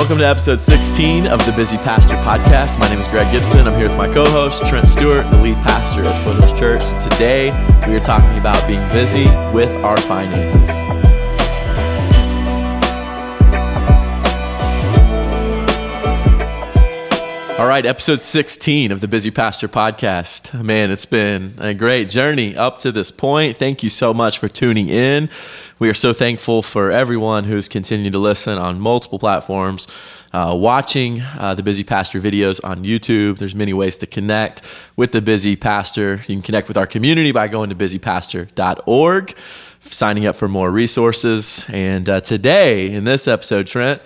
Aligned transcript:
Welcome 0.00 0.16
to 0.16 0.26
episode 0.26 0.62
16 0.62 1.26
of 1.26 1.44
the 1.44 1.52
Busy 1.52 1.76
Pastor 1.76 2.14
Podcast. 2.16 2.78
My 2.78 2.88
name 2.88 2.98
is 2.98 3.06
Greg 3.06 3.30
Gibson. 3.30 3.68
I'm 3.68 3.78
here 3.78 3.86
with 3.86 3.98
my 3.98 4.08
co 4.08 4.24
host, 4.24 4.64
Trent 4.64 4.88
Stewart, 4.88 5.30
the 5.30 5.36
lead 5.36 5.56
pastor 5.56 6.00
at 6.00 6.24
Foothills 6.24 6.58
Church. 6.58 6.80
Today, 7.04 7.50
we 7.86 7.94
are 7.96 8.00
talking 8.00 8.38
about 8.38 8.66
being 8.66 8.80
busy 8.88 9.26
with 9.52 9.76
our 9.84 9.98
finances. 9.98 11.09
All 17.60 17.66
right, 17.66 17.84
episode 17.84 18.22
16 18.22 18.90
of 18.90 19.02
the 19.02 19.06
Busy 19.06 19.30
Pastor 19.30 19.68
Podcast. 19.68 20.64
Man, 20.64 20.90
it's 20.90 21.04
been 21.04 21.52
a 21.58 21.74
great 21.74 22.08
journey 22.08 22.56
up 22.56 22.78
to 22.78 22.90
this 22.90 23.10
point. 23.10 23.58
Thank 23.58 23.82
you 23.82 23.90
so 23.90 24.14
much 24.14 24.38
for 24.38 24.48
tuning 24.48 24.88
in. 24.88 25.28
We 25.78 25.90
are 25.90 25.94
so 25.94 26.14
thankful 26.14 26.62
for 26.62 26.90
everyone 26.90 27.44
who's 27.44 27.68
continued 27.68 28.14
to 28.14 28.18
listen 28.18 28.56
on 28.56 28.80
multiple 28.80 29.18
platforms, 29.18 29.88
uh, 30.32 30.54
watching 30.56 31.20
uh, 31.20 31.52
the 31.54 31.62
Busy 31.62 31.84
Pastor 31.84 32.18
videos 32.18 32.64
on 32.64 32.82
YouTube. 32.82 33.36
There's 33.36 33.54
many 33.54 33.74
ways 33.74 33.98
to 33.98 34.06
connect 34.06 34.62
with 34.96 35.12
the 35.12 35.20
Busy 35.20 35.54
Pastor. 35.54 36.12
You 36.12 36.36
can 36.36 36.42
connect 36.42 36.66
with 36.66 36.78
our 36.78 36.86
community 36.86 37.30
by 37.30 37.48
going 37.48 37.68
to 37.68 37.76
busypastor.org, 37.76 39.38
signing 39.80 40.24
up 40.24 40.34
for 40.34 40.48
more 40.48 40.70
resources. 40.70 41.66
And 41.68 42.08
uh, 42.08 42.20
today, 42.22 42.90
in 42.90 43.04
this 43.04 43.28
episode, 43.28 43.66
Trent, 43.66 44.00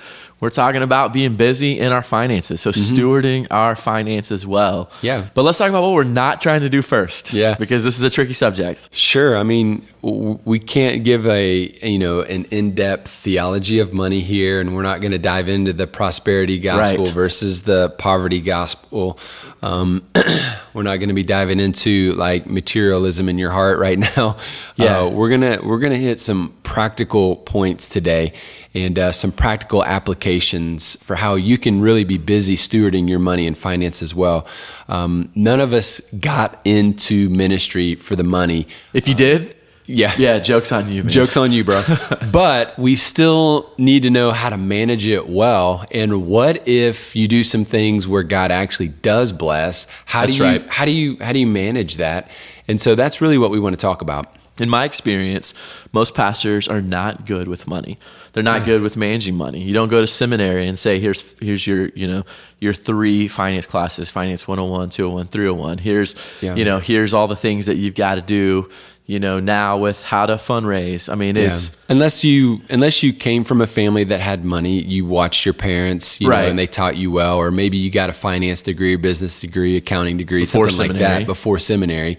we're 0.45 0.51
talking 0.51 0.83
about 0.83 1.15
being 1.15 1.37
busy 1.37 1.79
in 1.79 1.91
our 1.91 2.03
finances. 2.03 2.61
So 2.61 2.71
mm-hmm. 2.71 2.95
stewarding 2.95 3.47
our 3.51 3.75
finances 3.75 4.47
well. 4.47 4.91
Yeah. 5.01 5.27
But 5.33 5.45
let's 5.45 5.57
talk 5.57 5.71
about 5.71 5.81
what 5.81 5.95
we're 5.95 6.05
not 6.05 6.43
trying 6.43 6.61
to 6.61 6.69
do 6.69 6.83
first. 6.83 7.33
Yeah. 7.33 7.55
Because 7.59 7.83
this 7.83 7.97
is 7.97 8.05
a 8.05 8.11
tricky 8.11 8.35
subject. 8.35 8.95
Sure. 8.95 9.39
I 9.39 9.43
mean, 9.43 9.87
we 10.03 10.59
can't 10.59 11.03
give 11.03 11.27
a, 11.27 11.75
you 11.83 11.99
know, 11.99 12.21
an 12.21 12.45
in-depth 12.51 13.09
theology 13.09 13.79
of 13.79 13.95
money 13.95 14.21
here 14.21 14.61
and 14.61 14.77
we're 14.77 14.83
not 14.83 15.01
going 15.01 15.13
to 15.13 15.19
dive 15.19 15.49
into 15.49 15.73
the 15.73 15.87
prosperity 15.87 16.59
gospel 16.59 17.07
right. 17.07 17.15
versus 17.15 17.63
the 17.63 17.89
poverty 17.97 18.43
gospel. 18.43 19.19
Um, 19.63 20.07
we're 20.75 20.83
not 20.83 20.97
going 20.97 21.09
to 21.09 21.15
be 21.15 21.23
diving 21.23 21.61
into 21.61 22.13
like 22.13 22.47
materialism 22.47 23.29
in 23.29 23.39
your 23.39 23.51
heart 23.51 23.79
right 23.79 23.99
now. 24.17 24.37
Yeah. 24.77 24.99
Uh, 24.99 25.09
we're 25.11 25.29
going 25.31 25.41
to 25.41 25.61
we're 25.63 25.79
going 25.79 25.93
to 25.93 25.99
hit 25.99 26.21
some 26.21 26.55
practical 26.65 27.37
points 27.37 27.89
today 27.89 28.33
and 28.75 28.99
uh, 28.99 29.13
some 29.13 29.31
practical 29.31 29.85
applications 29.85 31.03
for 31.03 31.15
how 31.15 31.37
you 31.37 31.57
can 31.57 31.81
really 31.81 32.05
be 32.05 32.19
busy 32.19 32.57
stewarding 32.57 33.09
your 33.09 33.21
money 33.21 33.47
and 33.47 33.57
finance 33.57 34.03
as 34.03 34.15
well. 34.15 34.47
Um, 34.89 35.31
none 35.35 35.61
of 35.61 35.73
us 35.73 36.01
got 36.15 36.61
into 36.65 37.29
ministry 37.31 37.95
for 37.95 38.17
the 38.17 38.25
money. 38.25 38.67
If 38.93 39.07
you 39.07 39.15
did, 39.15 39.57
yeah. 39.87 40.15
Yeah, 40.17 40.39
joke's 40.39 40.73
on 40.73 40.91
you, 40.91 41.05
man. 41.05 41.13
Joke's 41.13 41.37
on 41.37 41.53
you, 41.53 41.65
bro. 41.65 41.83
but 42.33 42.79
we 42.79 42.97
still 42.97 43.71
need 43.77 44.03
to 44.05 44.11
know 44.11 44.33
how 44.33 44.49
to 44.49 44.57
manage 44.57 45.07
it 45.07 45.29
well. 45.29 45.85
And 45.91 46.27
what 46.27 46.67
if 46.67 47.15
you 47.15 47.29
do 47.29 47.45
some 47.45 47.65
things 47.65 48.09
where 48.09 48.23
God 48.23 48.51
actually 48.51 48.89
does 48.89 49.33
bless? 49.33 49.87
How 50.07 50.23
that's 50.23 50.37
do 50.37 50.45
you 50.45 50.51
right. 50.51 50.71
how 50.71 50.85
do 50.85 50.91
you 50.91 51.19
how 51.21 51.33
do 51.33 51.39
you 51.39 51.47
manage 51.47 51.97
that? 51.97 52.31
And 52.67 52.81
so 52.81 52.95
that's 52.95 53.21
really 53.21 53.37
what 53.37 53.51
we 53.51 53.61
want 53.61 53.75
to 53.75 53.81
talk 53.81 54.01
about. 54.01 54.35
In 54.61 54.71
my 54.71 54.85
experience, 54.85 55.53
most 55.93 56.15
pastors 56.15 56.69
are 56.69 56.81
not 56.81 57.27
good 57.27 57.49
with 57.49 57.67
money. 57.67 57.99
They're 58.33 58.43
not 58.45 58.63
mm. 58.63 58.67
good 58.67 58.83
with 58.83 58.97
managing 58.97 59.35
money. 59.35 59.61
You 59.61 59.75
don't 59.75 59.89
go 59.89 60.01
to 60.01 60.07
seminary 60.07 60.69
and 60.69 60.79
say, 60.79 61.01
"Here's 61.01 61.39
here's 61.41 61.67
your 61.67 61.89
you 61.89 62.07
know 62.07 62.23
your 62.61 62.73
three 62.73 63.27
finance 63.27 63.67
classes: 63.67 64.13
finance 64.13 64.47
101, 64.47 64.91
201, 64.91 65.27
301. 65.27 65.79
Here's 65.79 66.15
yeah. 66.41 66.55
you 66.55 66.65
know 66.65 66.79
here's 66.79 67.15
all 67.15 67.27
the 67.27 67.35
things 67.35 67.67
that 67.67 67.77
you've 67.77 67.97
got 67.97 68.15
to 68.15 68.23
do 68.23 68.71
you 69.07 69.21
know 69.21 69.39
now 69.39 69.77
with 69.77 70.03
how 70.03 70.25
to 70.25 70.35
fundraise 70.37 71.13
i 71.13 71.15
mean 71.15 71.37
it's 71.37 71.75
yeah. 71.75 71.81
unless 71.91 72.25
you 72.25 72.61
unless 72.71 73.03
you 73.03 73.13
came 73.13 73.45
from 73.45 73.61
a 73.61 73.67
family 73.67 74.03
that 74.03 74.21
had 74.21 74.45
money 74.45 74.81
you 74.81 75.05
watched 75.05 75.45
your 75.45 75.53
parents 75.53 76.21
you 76.23 76.31
right. 76.31 76.45
know, 76.45 76.51
and 76.51 76.59
they 76.59 76.67
taught 76.67 76.97
you 76.97 77.11
well 77.11 77.37
or 77.37 77.51
maybe 77.51 77.77
you 77.77 77.91
got 77.91 78.09
a 78.09 78.15
finance 78.15 78.63
degree 78.63 78.97
business 78.97 79.41
degree 79.41 79.77
accounting 79.77 80.17
degree 80.17 80.45
before 80.45 80.71
something 80.71 80.97
seminary. 80.97 81.13
like 81.13 81.21
that 81.21 81.27
before 81.27 81.59
seminary 81.59 82.17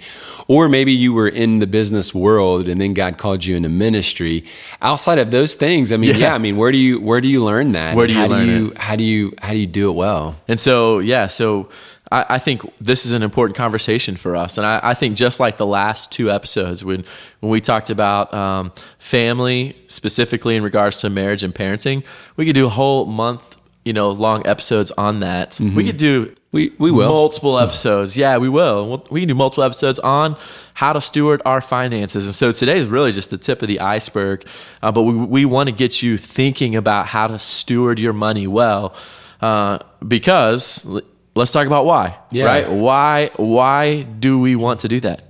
or 0.48 0.70
maybe 0.70 0.92
you 0.92 1.12
were 1.12 1.28
in 1.28 1.58
the 1.58 1.66
business 1.66 2.14
world 2.14 2.68
and 2.68 2.80
then 2.80 2.94
god 2.94 3.18
called 3.18 3.44
you 3.44 3.56
into 3.56 3.70
ministry 3.70 4.44
outside 4.84 5.18
of 5.18 5.32
those 5.32 5.56
things 5.56 5.92
i 5.92 5.98
mean 5.98 6.12
yeah, 6.12 6.18
yeah 6.18 6.36
i 6.36 6.38
mean 6.38 6.56
where 6.56 6.72
do 6.72 6.78
you 6.78 7.00
where 7.02 7.20
do 7.20 7.28
you 7.28 7.44
learn 7.44 7.72
that 7.72 7.96
where 7.96 8.06
do 8.06 8.14
you 8.14 8.20
how 8.20 8.28
learn 8.28 8.46
do 8.46 8.52
you 8.52 8.68
it? 8.68 8.78
how 8.78 8.96
do 8.96 9.04
you 9.04 9.34
how 9.42 9.54
do 9.54 9.58
you 9.58 9.68
do 9.68 9.90
it 9.90 9.94
well 9.94 10.36
and 10.48 10.60
so 10.60 11.00
yeah 11.00 11.26
so 11.26 11.68
I, 12.12 12.26
I, 12.30 12.40
think 12.40 12.62
this 12.80 13.06
is 13.06 13.14
an 13.14 13.24
important 13.24 13.58
conversation 13.58 14.16
for 14.16 14.36
us. 14.36 14.58
And 14.58 14.66
I, 14.66 14.80
I, 14.84 14.94
think 14.94 15.18
just 15.18 15.40
like 15.40 15.58
the 15.58 15.66
last 15.66 16.12
two 16.12 16.30
episodes, 16.30 16.84
when, 16.84 17.04
when 17.40 17.52
we 17.52 17.62
talked 17.62 17.90
about 17.90 18.34
um, 18.34 18.72
family, 18.98 19.76
specifically 19.88 20.56
in 20.56 20.64
regards 20.64 20.98
to 20.98 21.10
marriage 21.10 21.44
and 21.44 21.54
parenting, 21.54 22.04
we 22.36 22.46
could 22.46 22.56
do 22.56 22.66
a 22.66 22.70
whole 22.70 23.06
month, 23.06 23.60
you 23.84 23.94
know, 23.94 24.12
long 24.12 24.46
episodes 24.46 24.92
on 24.92 25.22
that. 25.22 25.52
Mm-hmm. 25.52 25.76
We 25.76 25.86
could 25.86 25.98
do 25.98 26.36
we, 26.56 26.74
we 26.78 26.90
will. 26.90 27.10
multiple 27.10 27.60
episodes. 27.60 28.16
Yeah, 28.16 28.38
we 28.38 28.48
will. 28.48 29.06
We 29.10 29.20
can 29.20 29.28
do 29.28 29.36
multiple 29.36 29.66
episodes 29.66 30.00
on 30.00 30.38
how 30.74 30.94
to 30.94 31.02
steward 31.02 31.42
our 31.46 31.60
finances. 31.60 32.28
And 32.28 32.34
so 32.34 32.54
today 32.54 32.78
is 32.78 32.88
really 32.88 33.12
just 33.12 33.30
the 33.30 33.38
tip 33.38 33.62
of 33.62 33.68
the 33.68 33.82
iceberg. 33.82 34.48
Uh, 34.82 34.92
but 34.94 35.04
we, 35.04 35.14
we 35.14 35.46
want 35.46 35.68
to 35.68 35.76
get 35.76 36.02
you 36.02 36.18
thinking 36.18 36.78
about 36.78 37.08
how 37.08 37.28
to 37.28 37.38
steward 37.38 38.00
your 38.00 38.14
money 38.14 38.48
well. 38.48 38.96
Uh, 39.42 39.80
because 40.08 40.86
let's 41.36 41.52
talk 41.52 41.68
about 41.68 41.86
why. 41.86 42.18
Yeah. 42.32 42.46
Right? 42.46 42.72
Why 42.72 43.30
why 43.36 44.04
do 44.04 44.40
we 44.40 44.56
want 44.56 44.80
to 44.82 44.88
do 44.88 45.00
that? 45.02 45.22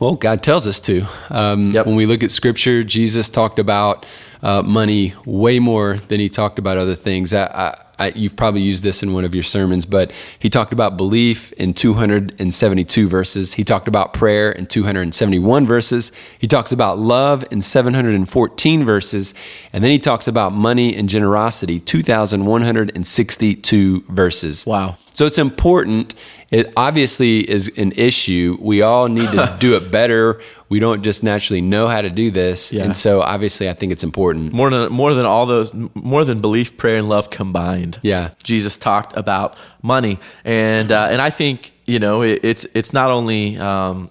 Well, 0.00 0.16
God 0.16 0.42
tells 0.42 0.66
us 0.66 0.80
to. 0.80 1.06
Um, 1.30 1.70
yep. 1.70 1.86
When 1.86 1.96
we 1.96 2.04
look 2.04 2.22
at 2.22 2.30
Scripture, 2.30 2.82
Jesus 2.82 3.30
talked 3.30 3.58
about 3.58 4.04
uh, 4.42 4.62
money 4.62 5.14
way 5.24 5.60
more 5.60 5.96
than 6.08 6.20
he 6.20 6.28
talked 6.28 6.58
about 6.58 6.76
other 6.76 6.96
things. 6.96 7.32
I, 7.32 7.44
I, 7.44 7.83
I, 7.98 8.08
you've 8.08 8.36
probably 8.36 8.62
used 8.62 8.82
this 8.82 9.02
in 9.02 9.12
one 9.12 9.24
of 9.24 9.34
your 9.34 9.44
sermons, 9.44 9.84
but 9.86 10.10
he 10.38 10.50
talked 10.50 10.72
about 10.72 10.96
belief 10.96 11.52
in 11.52 11.74
272 11.74 13.08
verses. 13.08 13.54
He 13.54 13.64
talked 13.64 13.86
about 13.86 14.12
prayer 14.12 14.50
in 14.50 14.66
271 14.66 15.66
verses. 15.66 16.10
He 16.38 16.48
talks 16.48 16.72
about 16.72 16.98
love 16.98 17.44
in 17.50 17.62
714 17.62 18.84
verses. 18.84 19.34
And 19.72 19.84
then 19.84 19.92
he 19.92 19.98
talks 19.98 20.26
about 20.26 20.52
money 20.52 20.96
and 20.96 21.08
generosity, 21.08 21.78
2,162 21.78 24.00
verses. 24.08 24.66
Wow. 24.66 24.96
So 25.14 25.26
it's 25.26 25.38
important. 25.38 26.14
It 26.50 26.72
obviously 26.76 27.48
is 27.48 27.72
an 27.78 27.92
issue. 27.92 28.58
We 28.60 28.82
all 28.82 29.08
need 29.08 29.30
to 29.30 29.56
do 29.60 29.76
it 29.76 29.90
better. 29.90 30.40
We 30.68 30.80
don't 30.80 31.02
just 31.02 31.22
naturally 31.22 31.60
know 31.60 31.86
how 31.86 32.02
to 32.02 32.10
do 32.10 32.32
this. 32.32 32.72
Yeah. 32.72 32.84
And 32.84 32.96
so 32.96 33.22
obviously 33.22 33.68
I 33.68 33.74
think 33.74 33.92
it's 33.92 34.02
important. 34.02 34.52
More 34.52 34.70
than 34.70 34.92
more 34.92 35.14
than 35.14 35.24
all 35.24 35.46
those 35.46 35.72
more 35.94 36.24
than 36.24 36.40
belief, 36.40 36.76
prayer 36.76 36.98
and 36.98 37.08
love 37.08 37.30
combined. 37.30 37.83
Yeah. 38.02 38.30
Jesus 38.42 38.78
talked 38.78 39.16
about 39.16 39.56
money. 39.82 40.18
And 40.44 40.90
uh, 40.90 41.08
and 41.10 41.20
I 41.20 41.30
think, 41.30 41.72
you 41.86 41.98
know, 41.98 42.22
it, 42.22 42.40
it's 42.42 42.64
it's 42.74 42.92
not 42.92 43.10
only 43.10 43.58
um, 43.58 44.10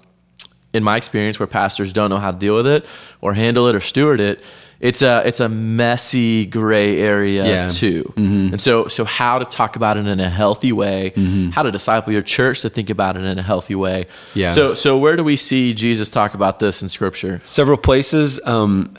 in 0.73 0.83
my 0.83 0.97
experience 0.97 1.39
where 1.39 1.47
pastors 1.47 1.93
don't 1.93 2.09
know 2.09 2.17
how 2.17 2.31
to 2.31 2.37
deal 2.37 2.55
with 2.55 2.67
it 2.67 2.87
or 3.21 3.33
handle 3.33 3.67
it 3.67 3.75
or 3.75 3.79
steward 3.79 4.19
it 4.19 4.43
it's 4.83 5.01
a 5.01 5.23
it's 5.25 5.39
a 5.39 5.47
messy 5.47 6.45
gray 6.45 6.99
area 6.99 7.45
yeah. 7.45 7.69
too. 7.69 8.03
Mm-hmm. 8.17 8.51
And 8.51 8.59
so 8.59 8.89
so 8.89 9.05
how 9.05 9.39
to 9.39 9.45
talk 9.45 9.77
about 9.77 9.95
it 9.95 10.05
in 10.05 10.19
a 10.19 10.29
healthy 10.29 10.73
way, 10.73 11.13
mm-hmm. 11.15 11.51
how 11.51 11.63
to 11.63 11.71
disciple 11.71 12.11
your 12.11 12.21
church 12.21 12.63
to 12.63 12.69
think 12.69 12.89
about 12.89 13.15
it 13.15 13.23
in 13.23 13.39
a 13.39 13.41
healthy 13.41 13.75
way. 13.75 14.07
Yeah. 14.35 14.51
So 14.51 14.73
so 14.73 14.97
where 14.97 15.15
do 15.15 15.23
we 15.23 15.37
see 15.37 15.73
Jesus 15.73 16.09
talk 16.09 16.33
about 16.33 16.59
this 16.59 16.81
in 16.81 16.89
Scripture? 16.89 17.39
Several 17.45 17.77
places. 17.77 18.41
Um, 18.45 18.93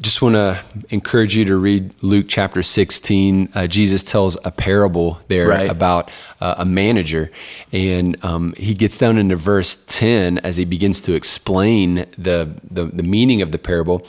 just 0.00 0.22
want 0.22 0.36
to 0.36 0.62
encourage 0.90 1.36
you 1.36 1.44
to 1.46 1.56
read 1.56 1.92
Luke 2.02 2.26
chapter 2.28 2.62
16. 2.62 3.48
Uh, 3.54 3.66
Jesus 3.66 4.04
tells 4.04 4.36
a 4.44 4.50
parable 4.50 5.18
there 5.26 5.48
right. 5.48 5.68
about 5.68 6.10
uh, 6.40 6.54
a 6.58 6.64
manager, 6.64 7.32
and 7.72 8.22
um, 8.24 8.54
he 8.56 8.74
gets 8.74 8.96
down 8.98 9.18
into 9.18 9.34
verse 9.34 9.82
10 9.86 10.38
as 10.38 10.56
he 10.56 10.64
begins 10.64 11.00
to 11.00 11.14
explain 11.14 12.06
the, 12.16 12.48
the, 12.70 12.84
the 12.84 13.02
meaning 13.02 13.42
of 13.42 13.50
the 13.50 13.58
parable. 13.58 14.06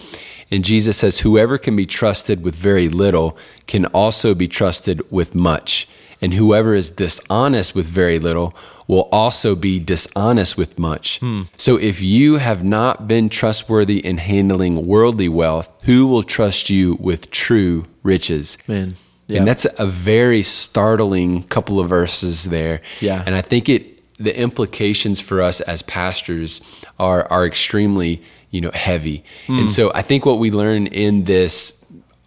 And 0.51 0.63
Jesus 0.63 0.97
says, 0.97 1.19
Whoever 1.19 1.57
can 1.57 1.75
be 1.75 1.85
trusted 1.85 2.43
with 2.43 2.55
very 2.55 2.87
little 2.87 3.35
can 3.65 3.85
also 3.87 4.35
be 4.35 4.47
trusted 4.47 5.01
with 5.11 5.33
much. 5.33 5.87
And 6.21 6.33
whoever 6.33 6.73
is 6.73 6.89
dishonest 6.89 7.75
with 7.75 7.85
very 7.85 8.19
little 8.19 8.53
will 8.87 9.07
also 9.11 9.55
be 9.55 9.79
dishonest 9.79 10.57
with 10.57 10.77
much. 10.77 11.19
Hmm. 11.19 11.43
So 11.55 11.77
if 11.77 12.01
you 12.01 12.37
have 12.37 12.63
not 12.63 13.07
been 13.07 13.29
trustworthy 13.29 13.99
in 13.99 14.17
handling 14.17 14.85
worldly 14.85 15.29
wealth, 15.29 15.71
who 15.85 16.07
will 16.07 16.23
trust 16.23 16.69
you 16.69 16.97
with 16.99 17.31
true 17.31 17.85
riches? 18.03 18.57
Man. 18.67 18.95
Yeah. 19.27 19.39
And 19.39 19.47
that's 19.47 19.67
a 19.77 19.85
very 19.85 20.41
startling 20.41 21.43
couple 21.43 21.79
of 21.79 21.87
verses 21.87 22.45
there. 22.45 22.81
Yeah. 22.99 23.23
And 23.25 23.35
I 23.35 23.41
think 23.41 23.69
it 23.69 23.99
the 24.19 24.37
implications 24.37 25.19
for 25.19 25.41
us 25.41 25.61
as 25.61 25.81
pastors 25.81 26.61
are 26.99 27.25
are 27.31 27.45
extremely 27.45 28.21
you 28.51 28.61
know 28.61 28.71
heavy 28.73 29.23
mm. 29.47 29.61
and 29.61 29.71
so 29.71 29.91
i 29.95 30.01
think 30.01 30.25
what 30.25 30.39
we 30.39 30.51
learn 30.51 30.87
in 30.87 31.23
this 31.23 31.85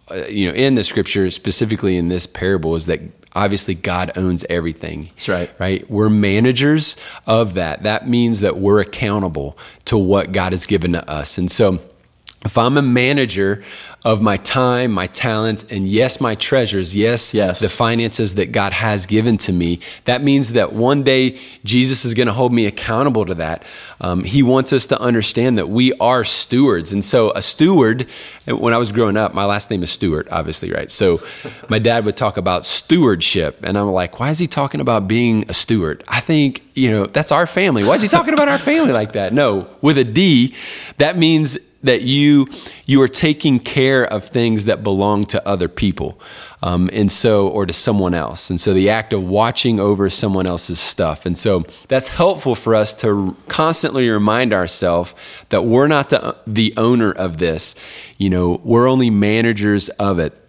uh, 0.09 0.15
you 0.27 0.47
know 0.47 0.53
in 0.53 0.73
the 0.73 0.83
scripture 0.83 1.29
specifically 1.29 1.95
in 1.95 2.09
this 2.09 2.25
parable 2.25 2.75
is 2.75 2.87
that 2.87 2.99
obviously 3.35 3.73
god 3.73 4.11
owns 4.17 4.45
everything 4.49 5.09
that's 5.23 5.29
right. 5.29 5.51
right? 5.59 5.89
We're 5.89 6.09
managers 6.09 6.97
of 7.25 7.53
that. 7.53 7.83
That 7.83 8.07
means 8.07 8.41
that 8.41 8.57
we're 8.57 8.81
accountable 8.81 9.57
to 9.85 9.97
what 9.97 10.31
god 10.31 10.51
has 10.51 10.65
given 10.65 10.93
to 10.93 11.09
us. 11.09 11.37
And 11.37 11.49
so 11.51 11.79
if 12.45 12.57
I'm 12.57 12.77
a 12.77 12.81
manager 12.81 13.63
of 14.05 14.21
my 14.21 14.35
time, 14.35 14.91
my 14.91 15.07
talent, 15.07 15.71
and 15.71 15.87
yes, 15.87 16.19
my 16.19 16.35
treasures, 16.35 16.93
yes, 16.93 17.33
Yes. 17.33 17.61
the 17.61 17.69
finances 17.69 18.35
that 18.35 18.51
God 18.51 18.73
has 18.73 19.05
given 19.05 19.37
to 19.39 19.53
me, 19.53 19.79
that 20.03 20.21
means 20.21 20.51
that 20.53 20.73
one 20.73 21.03
day 21.03 21.39
Jesus 21.63 22.03
is 22.03 22.13
going 22.13 22.27
to 22.27 22.33
hold 22.33 22.51
me 22.51 22.65
accountable 22.65 23.25
to 23.25 23.33
that. 23.35 23.63
Um, 24.01 24.25
he 24.25 24.43
wants 24.43 24.73
us 24.73 24.87
to 24.87 24.99
understand 24.99 25.57
that 25.57 25.69
we 25.69 25.93
are 26.01 26.25
stewards. 26.25 26.91
And 26.91 27.03
so, 27.05 27.31
a 27.31 27.41
steward, 27.41 28.07
when 28.45 28.73
I 28.73 28.77
was 28.77 28.91
growing 28.91 29.15
up, 29.15 29.33
my 29.33 29.45
last 29.45 29.71
name 29.71 29.81
is 29.81 29.91
Stewart, 29.91 30.27
obviously, 30.29 30.69
right? 30.71 30.91
So, 30.91 31.21
my 31.69 31.79
dad 31.79 32.03
would 32.03 32.17
talk 32.17 32.35
about 32.35 32.65
stewardship. 32.65 33.59
And 33.63 33.77
I'm 33.77 33.87
like, 33.87 34.19
why 34.19 34.31
is 34.31 34.39
he 34.39 34.47
talking 34.47 34.81
about 34.81 35.07
being 35.07 35.45
a 35.47 35.53
steward? 35.53 36.03
I 36.09 36.19
think, 36.19 36.61
you 36.73 36.91
know, 36.91 37.05
that's 37.05 37.31
our 37.31 37.47
family. 37.47 37.85
Why 37.85 37.93
is 37.93 38.01
he 38.01 38.09
talking 38.09 38.33
about 38.33 38.49
our 38.49 38.57
family 38.57 38.91
like 38.91 39.13
that? 39.13 39.31
No, 39.31 39.67
with 39.81 39.97
a 39.97 40.03
D, 40.03 40.53
that 40.97 41.17
means 41.17 41.57
that 41.83 42.01
you 42.01 42.47
you 42.85 43.01
are 43.01 43.07
taking 43.07 43.59
care 43.59 44.05
of 44.05 44.25
things 44.25 44.65
that 44.65 44.83
belong 44.83 45.23
to 45.25 45.47
other 45.47 45.67
people 45.67 46.19
um, 46.61 46.89
and 46.93 47.11
so 47.11 47.47
or 47.47 47.65
to 47.65 47.73
someone 47.73 48.13
else 48.13 48.49
and 48.49 48.59
so 48.59 48.73
the 48.73 48.89
act 48.89 49.13
of 49.13 49.23
watching 49.23 49.79
over 49.79 50.09
someone 50.09 50.45
else's 50.47 50.79
stuff 50.79 51.25
and 51.25 51.37
so 51.37 51.63
that's 51.87 52.09
helpful 52.09 52.55
for 52.55 52.73
us 52.73 52.93
to 52.93 53.35
constantly 53.47 54.09
remind 54.09 54.53
ourselves 54.53 55.13
that 55.49 55.63
we're 55.63 55.87
not 55.87 56.09
the, 56.09 56.35
the 56.47 56.73
owner 56.77 57.11
of 57.11 57.37
this 57.37 57.75
you 58.17 58.29
know 58.29 58.59
we're 58.63 58.87
only 58.87 59.09
managers 59.09 59.89
of 59.89 60.19
it 60.19 60.39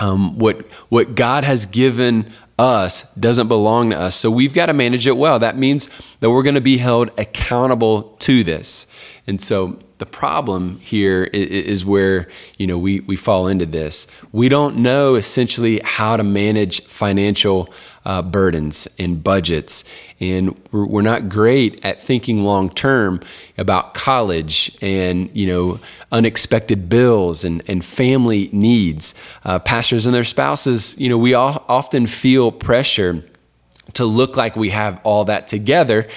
um, 0.00 0.38
what 0.38 0.66
what 0.88 1.14
God 1.14 1.44
has 1.44 1.66
given 1.66 2.32
us 2.58 3.12
doesn't 3.14 3.48
belong 3.48 3.90
to 3.90 3.98
us. 3.98 4.14
So 4.16 4.30
we've 4.30 4.54
got 4.54 4.66
to 4.66 4.72
manage 4.72 5.06
it 5.06 5.16
well. 5.16 5.38
That 5.38 5.56
means 5.56 5.88
that 6.20 6.30
we're 6.30 6.42
going 6.42 6.54
to 6.54 6.60
be 6.60 6.78
held 6.78 7.10
accountable 7.18 8.16
to 8.20 8.44
this. 8.44 8.86
And 9.26 9.40
so 9.40 9.78
the 9.98 10.06
problem 10.06 10.78
here 10.80 11.24
is 11.32 11.84
where 11.84 12.28
you 12.58 12.66
know 12.66 12.78
we 12.78 13.00
we 13.00 13.16
fall 13.16 13.46
into 13.46 13.64
this. 13.64 14.06
We 14.32 14.48
don't 14.48 14.78
know 14.78 15.14
essentially 15.14 15.80
how 15.84 16.16
to 16.16 16.24
manage 16.24 16.82
financial 16.84 17.72
uh, 18.04 18.22
burdens 18.22 18.88
and 18.98 19.22
budgets, 19.22 19.84
and 20.18 20.58
we're, 20.72 20.86
we're 20.86 21.02
not 21.02 21.28
great 21.28 21.84
at 21.84 22.02
thinking 22.02 22.44
long 22.44 22.70
term 22.70 23.20
about 23.56 23.94
college 23.94 24.76
and 24.82 25.34
you 25.34 25.46
know 25.46 25.80
unexpected 26.10 26.88
bills 26.88 27.44
and 27.44 27.62
and 27.68 27.84
family 27.84 28.50
needs. 28.52 29.14
Uh, 29.44 29.60
pastors 29.60 30.06
and 30.06 30.14
their 30.14 30.24
spouses, 30.24 30.98
you 30.98 31.08
know, 31.08 31.18
we 31.18 31.34
all 31.34 31.64
often 31.68 32.08
feel 32.08 32.50
pressure 32.50 33.24
to 33.92 34.04
look 34.04 34.36
like 34.36 34.56
we 34.56 34.70
have 34.70 35.00
all 35.04 35.26
that 35.26 35.46
together. 35.46 36.08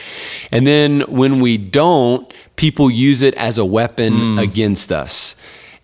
And 0.51 0.65
then 0.65 1.01
when 1.01 1.39
we 1.39 1.57
don't, 1.57 2.31
people 2.57 2.91
use 2.91 3.21
it 3.21 3.33
as 3.35 3.57
a 3.57 3.65
weapon 3.65 4.37
against 4.39 4.91
us. 4.91 5.35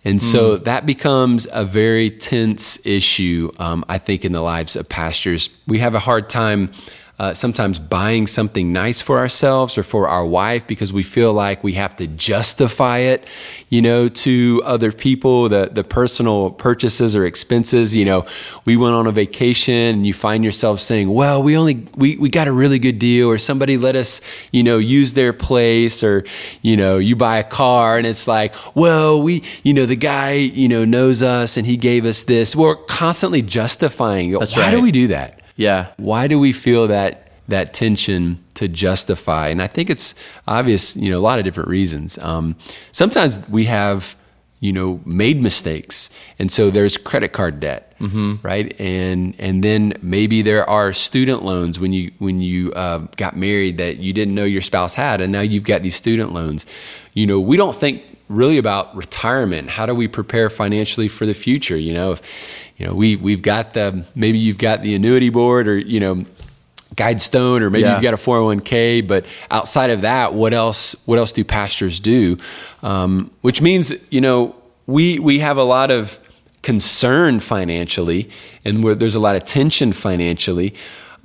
And 0.04 0.20
so 0.20 0.58
that 0.58 0.84
becomes 0.84 1.48
a 1.50 1.64
very 1.64 2.10
tense 2.10 2.84
issue, 2.84 3.50
um, 3.58 3.86
I 3.88 3.96
think, 3.96 4.26
in 4.26 4.32
the 4.32 4.42
lives 4.42 4.76
of 4.76 4.86
pastors. 4.86 5.48
We 5.66 5.78
have 5.78 5.94
a 5.94 5.98
hard 5.98 6.28
time 6.28 6.72
uh, 7.16 7.32
sometimes 7.32 7.78
buying 7.78 8.26
something 8.26 8.72
nice 8.72 9.00
for 9.00 9.18
ourselves 9.18 9.78
or 9.78 9.84
for 9.84 10.08
our 10.08 10.26
wife 10.26 10.66
because 10.66 10.92
we 10.92 11.04
feel 11.04 11.32
like 11.32 11.62
we 11.62 11.74
have 11.74 11.94
to 11.94 12.08
justify 12.08 12.98
it, 12.98 13.24
you 13.68 13.80
know, 13.80 14.08
to 14.08 14.60
other 14.64 14.90
people, 14.90 15.48
the, 15.48 15.70
the 15.72 15.84
personal 15.84 16.50
purchases 16.50 17.14
or 17.14 17.24
expenses. 17.24 17.94
You 17.94 18.04
know, 18.04 18.26
we 18.64 18.76
went 18.76 18.96
on 18.96 19.06
a 19.06 19.12
vacation 19.12 19.94
and 19.94 20.06
you 20.06 20.12
find 20.12 20.44
yourself 20.44 20.80
saying, 20.80 21.08
well, 21.08 21.40
we 21.40 21.56
only, 21.56 21.86
we, 21.96 22.16
we 22.16 22.28
got 22.30 22.48
a 22.48 22.52
really 22.52 22.80
good 22.80 22.98
deal 22.98 23.28
or 23.28 23.38
somebody 23.38 23.76
let 23.76 23.94
us, 23.94 24.20
you 24.50 24.64
know, 24.64 24.78
use 24.78 25.12
their 25.12 25.32
place 25.32 26.02
or, 26.02 26.24
you 26.62 26.76
know, 26.76 26.98
you 26.98 27.14
buy 27.14 27.38
a 27.38 27.44
car 27.44 27.96
and 27.96 28.08
it's 28.08 28.26
like, 28.26 28.52
well, 28.74 29.22
we, 29.22 29.44
you 29.62 29.72
know, 29.72 29.86
the 29.86 29.94
guy, 29.94 30.32
you 30.32 30.66
know, 30.66 30.84
knows 30.84 31.22
us 31.22 31.56
and 31.56 31.64
he 31.64 31.76
gave 31.76 32.06
us 32.06 32.24
this. 32.24 32.56
We're 32.56 32.74
constantly 32.74 33.40
justifying. 33.40 34.32
That's 34.32 34.56
Why 34.56 34.72
do 34.72 34.82
we 34.82 34.90
do 34.90 35.06
that? 35.08 35.43
Yeah. 35.56 35.86
why 35.96 36.26
do 36.28 36.38
we 36.38 36.52
feel 36.52 36.86
that 36.88 37.20
that 37.48 37.74
tension 37.74 38.42
to 38.54 38.68
justify? 38.68 39.48
And 39.48 39.60
i 39.62 39.66
think 39.66 39.90
it's 39.90 40.14
obvious 40.48 40.96
you 40.96 41.10
know 41.10 41.18
a 41.18 41.24
lot 41.28 41.38
of 41.38 41.44
different 41.44 41.68
reasons. 41.68 42.18
Um, 42.18 42.56
sometimes 42.92 43.40
we 43.48 43.64
have 43.66 44.16
you 44.60 44.72
know 44.72 45.00
made 45.04 45.42
mistakes 45.42 46.08
and 46.38 46.50
so 46.50 46.70
there's 46.70 46.96
credit 46.96 47.32
card 47.32 47.60
debt 47.60 47.92
right? 48.42 48.78
And 48.80 49.34
and 49.38 49.64
then 49.64 49.94
maybe 50.02 50.42
there 50.42 50.68
are 50.68 50.92
student 50.92 51.42
loans 51.42 51.78
when 51.80 51.92
you 51.94 52.10
when 52.18 52.40
you 52.40 52.70
uh, 52.72 52.98
got 53.16 53.34
married 53.36 53.78
that 53.78 53.96
you 53.98 54.12
didn't 54.12 54.34
know 54.34 54.44
your 54.44 54.60
spouse 54.60 54.94
had 54.94 55.20
and 55.22 55.32
now 55.32 55.40
you've 55.40 55.64
got 55.64 55.82
these 55.82 55.96
student 55.96 56.32
loans. 56.32 56.66
You 57.14 57.26
know 57.26 57.40
we 57.40 57.56
don't 57.56 57.74
think 57.74 58.02
really 58.28 58.58
about 58.58 58.94
retirement. 58.96 59.70
How 59.70 59.86
do 59.86 59.94
we 59.94 60.08
prepare 60.08 60.50
financially 60.50 61.08
for 61.08 61.26
the 61.26 61.34
future? 61.34 61.76
You 61.76 61.94
know, 61.94 62.12
if, 62.12 62.22
you 62.76 62.86
know, 62.86 62.94
we 62.94 63.16
we've 63.16 63.42
got 63.42 63.74
the 63.74 64.04
maybe 64.14 64.38
you've 64.38 64.58
got 64.58 64.82
the 64.82 64.94
annuity 64.94 65.30
board 65.30 65.68
or 65.68 65.78
you 65.78 66.00
know, 66.00 66.24
Guidestone 66.96 67.60
or 67.62 67.70
maybe 67.70 67.82
Yeah. 67.82 67.94
you've 67.94 68.02
got 68.02 68.14
a 68.14 68.16
401k, 68.16 69.06
but 69.06 69.24
outside 69.50 69.90
of 69.90 70.02
that, 70.02 70.32
what 70.34 70.54
else 70.54 70.94
what 71.06 71.18
else 71.18 71.32
do 71.32 71.44
pastors 71.44 72.00
do? 72.00 72.38
Um, 72.82 73.30
which 73.40 73.60
means, 73.60 73.92
you 74.12 74.20
know, 74.20 74.54
we 74.86 75.18
we 75.18 75.38
have 75.40 75.56
a 75.56 75.64
lot 75.64 75.90
of 75.90 76.18
concern 76.62 77.40
financially 77.40 78.30
and 78.64 78.82
where 78.82 78.94
there's 78.94 79.14
a 79.14 79.20
lot 79.20 79.36
of 79.36 79.44
tension 79.44 79.92
financially. 79.92 80.74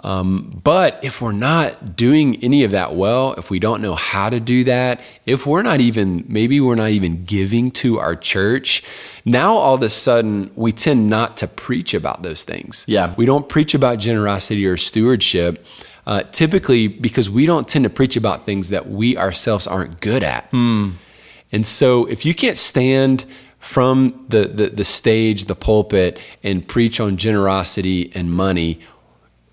Um, 0.04 0.62
but 0.63 1.00
if 1.04 1.22
we're 1.22 1.31
not 1.31 1.96
doing 1.96 2.42
any 2.44 2.63
of 2.63 2.72
that 2.72 2.96
well, 2.96 3.34
if 3.34 3.50
we 3.50 3.60
don't 3.60 3.81
know 3.81 3.96
how 3.96 4.30
to 4.30 4.40
do 4.40 4.63
that, 4.63 5.01
if 5.25 5.46
we're 5.46 5.62
not 5.62 5.81
even, 5.81 6.24
maybe 6.28 6.62
we're 6.62 6.75
not 6.75 6.92
even 6.92 7.25
giving 7.25 7.72
to 7.72 8.00
our 8.00 8.16
church, 8.16 8.84
now 9.25 9.54
all 9.54 9.75
of 9.75 9.84
a 9.84 9.90
sudden 9.90 10.51
we 10.56 10.72
tend 10.72 11.10
not 11.10 11.36
to 11.38 11.48
preach 11.48 11.94
about 11.94 12.24
those 12.24 12.44
things. 12.44 12.86
Yeah. 12.88 13.13
We 13.18 13.25
don't 13.25 13.50
preach 13.50 13.74
about 13.74 14.00
generosity 14.00 14.66
or 14.66 14.78
stewardship. 14.78 15.66
Uh, 16.07 16.24
typically, 16.24 16.88
because 16.88 17.30
we 17.30 17.46
don't 17.46 17.68
tend 17.68 17.84
to 17.84 17.90
preach 17.90 18.16
about 18.16 18.44
things 18.44 18.69
that 18.69 18.90
we 18.90 19.16
ourselves 19.16 19.68
aren't 19.68 20.01
good 20.01 20.24
at. 20.24 20.51
And 21.51 21.68
so, 21.68 22.06
if 22.06 22.25
you 22.25 22.34
can't 22.34 22.57
stand 22.57 23.25
from 23.60 24.25
the, 24.30 24.48
the, 24.48 24.68
the 24.69 24.84
stage, 24.84 25.46
the 25.46 25.56
pulpit, 25.56 26.19
and 26.42 26.68
preach 26.68 27.00
on 27.00 27.18
generosity 27.18 28.12
and 28.16 28.31
money, 28.31 28.80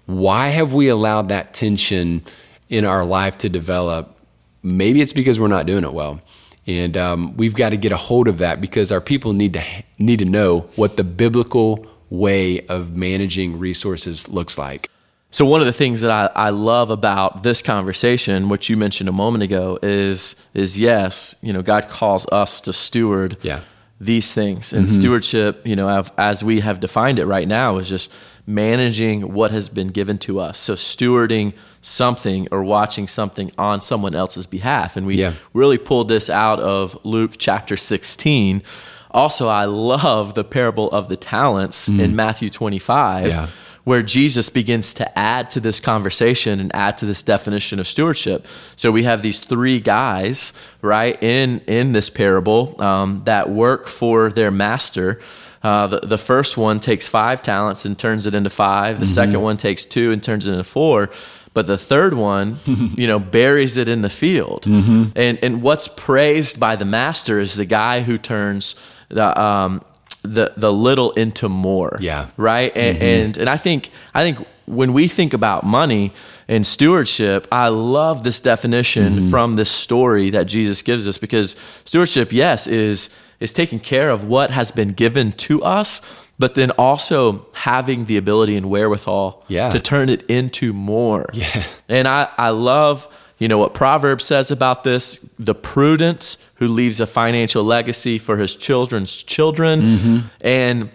why 0.06 0.48
have 0.48 0.72
we 0.72 0.88
allowed 0.88 1.28
that 1.28 1.52
tension 1.52 2.24
in 2.68 2.84
our 2.84 3.04
life 3.04 3.36
to 3.38 3.48
develop? 3.48 4.16
Maybe 4.62 5.00
it's 5.00 5.12
because 5.12 5.38
we're 5.38 5.48
not 5.48 5.66
doing 5.66 5.84
it 5.84 5.92
well. 5.92 6.20
And 6.66 6.96
um, 6.96 7.36
we've 7.36 7.54
got 7.54 7.70
to 7.70 7.76
get 7.76 7.92
a 7.92 7.96
hold 7.96 8.26
of 8.26 8.38
that 8.38 8.60
because 8.60 8.90
our 8.90 9.00
people 9.00 9.32
need 9.32 9.52
to 9.52 9.62
need 9.98 10.18
to 10.18 10.24
know 10.24 10.60
what 10.74 10.96
the 10.96 11.04
biblical 11.04 11.86
way 12.10 12.66
of 12.66 12.96
managing 12.96 13.58
resources 13.58 14.28
looks 14.28 14.58
like. 14.58 14.90
So 15.30 15.44
one 15.44 15.60
of 15.60 15.66
the 15.66 15.72
things 15.72 16.00
that 16.00 16.10
I, 16.10 16.46
I 16.46 16.50
love 16.50 16.90
about 16.90 17.42
this 17.42 17.60
conversation, 17.62 18.48
which 18.48 18.68
you 18.68 18.76
mentioned 18.76 19.08
a 19.08 19.12
moment 19.12 19.44
ago, 19.44 19.78
is 19.82 20.34
is 20.54 20.78
yes, 20.78 21.36
you 21.40 21.52
know, 21.52 21.62
God 21.62 21.88
calls 21.88 22.26
us 22.32 22.60
to 22.62 22.72
steward 22.72 23.36
Yeah. 23.42 23.60
These 23.98 24.34
things. 24.34 24.72
And 24.72 24.86
mm-hmm. 24.86 24.96
stewardship, 24.96 25.66
you 25.66 25.76
know, 25.76 26.04
as 26.18 26.44
we 26.44 26.60
have 26.60 26.80
defined 26.80 27.18
it 27.18 27.26
right 27.26 27.48
now, 27.48 27.78
is 27.78 27.88
just 27.88 28.12
managing 28.46 29.32
what 29.32 29.50
has 29.50 29.68
been 29.68 29.88
given 29.88 30.18
to 30.18 30.38
us. 30.38 30.58
So 30.58 30.74
stewarding 30.74 31.52
something 31.80 32.46
or 32.50 32.62
watching 32.62 33.08
something 33.08 33.50
on 33.58 33.80
someone 33.80 34.14
else's 34.14 34.46
behalf. 34.46 34.96
And 34.96 35.06
we 35.06 35.16
Yeah. 35.16 35.32
really 35.52 35.78
pulled 35.78 36.08
this 36.08 36.30
out 36.30 36.60
of 36.60 36.96
Luke 37.04 37.32
chapter 37.38 37.76
16. 37.76 38.62
Also, 39.10 39.48
I 39.48 39.64
love 39.64 40.34
the 40.34 40.44
parable 40.44 40.90
of 40.90 41.08
the 41.08 41.16
talents 41.16 41.88
mm-hmm. 41.88 42.00
in 42.00 42.16
Matthew 42.16 42.50
25 42.50 43.28
Yeah. 43.28 43.46
Where 43.86 44.02
Jesus 44.02 44.50
begins 44.50 44.94
to 44.94 45.16
add 45.16 45.48
to 45.48 45.60
this 45.60 45.78
conversation 45.78 46.58
and 46.58 46.74
add 46.74 46.96
to 46.96 47.06
this 47.06 47.22
definition 47.22 47.78
of 47.78 47.86
stewardship. 47.86 48.44
So 48.74 48.90
we 48.90 49.04
have 49.04 49.22
these 49.22 49.38
three 49.38 49.78
guys, 49.78 50.52
right, 50.82 51.16
in 51.22 51.60
in 51.68 51.92
this 51.92 52.10
parable 52.10 52.82
um, 52.82 53.22
that 53.26 53.48
work 53.48 53.86
for 53.86 54.28
their 54.28 54.50
master. 54.50 55.20
Uh, 55.62 55.86
the, 55.86 56.00
the 56.00 56.18
first 56.18 56.56
one 56.56 56.80
takes 56.80 57.06
five 57.06 57.42
talents 57.42 57.84
and 57.84 57.96
turns 57.96 58.26
it 58.26 58.34
into 58.34 58.50
five. 58.50 58.98
The 58.98 59.06
second 59.06 59.40
one 59.40 59.56
takes 59.56 59.84
two 59.84 60.10
and 60.10 60.20
turns 60.20 60.48
it 60.48 60.50
into 60.50 60.64
four. 60.64 61.08
But 61.54 61.68
the 61.68 61.78
third 61.78 62.14
one, 62.14 62.58
you 62.66 63.06
know, 63.06 63.20
buries 63.20 63.76
it 63.76 63.86
in 63.88 64.02
the 64.02 64.10
field. 64.10 64.66
And 65.14 65.38
and 65.44 65.62
what's 65.62 65.86
praised 65.86 66.58
by 66.58 66.74
the 66.74 66.84
master 66.84 67.38
is 67.38 67.54
the 67.54 67.64
guy 67.64 68.00
who 68.02 68.18
turns 68.18 68.74
the 69.10 69.40
um, 69.40 69.80
the 70.26 70.52
the 70.56 70.72
little 70.72 71.12
into 71.12 71.48
more 71.48 71.96
Yeah. 72.00 72.26
right 72.36 72.72
and, 72.76 72.96
mm-hmm. 72.96 73.04
and 73.06 73.38
and 73.38 73.48
i 73.48 73.56
think 73.56 73.90
i 74.14 74.22
think 74.22 74.46
when 74.66 74.92
we 74.92 75.08
think 75.08 75.32
about 75.32 75.64
money 75.64 76.12
and 76.48 76.66
stewardship 76.66 77.46
i 77.52 77.68
love 77.68 78.22
this 78.22 78.40
definition 78.40 79.14
mm-hmm. 79.14 79.30
from 79.30 79.54
this 79.54 79.70
story 79.70 80.30
that 80.30 80.44
jesus 80.46 80.82
gives 80.82 81.06
us 81.08 81.18
because 81.18 81.56
stewardship 81.84 82.32
yes 82.32 82.66
is 82.66 83.08
is 83.40 83.52
taking 83.52 83.78
care 83.80 84.10
of 84.10 84.24
what 84.24 84.50
has 84.50 84.70
been 84.72 84.92
given 84.92 85.32
to 85.32 85.62
us 85.62 86.00
but 86.38 86.54
then 86.54 86.70
also 86.72 87.46
having 87.54 88.04
the 88.06 88.16
ability 88.18 88.56
and 88.56 88.66
wherewithal 88.68 89.42
Yeah. 89.48 89.70
to 89.70 89.80
turn 89.80 90.08
it 90.10 90.22
into 90.28 90.72
more 90.72 91.26
Yeah. 91.32 91.62
and 91.88 92.06
i 92.08 92.28
i 92.38 92.50
love 92.50 93.08
you 93.38 93.48
know 93.48 93.58
what 93.58 93.74
Proverbs 93.74 94.24
says 94.24 94.50
about 94.50 94.84
this 94.84 95.16
the 95.38 95.54
prudent 95.54 96.36
who 96.56 96.68
leaves 96.68 97.00
a 97.00 97.06
financial 97.06 97.64
legacy 97.64 98.18
for 98.18 98.36
his 98.36 98.56
children's 98.56 99.22
children. 99.22 99.82
Mm-hmm. 99.82 100.18
And 100.40 100.90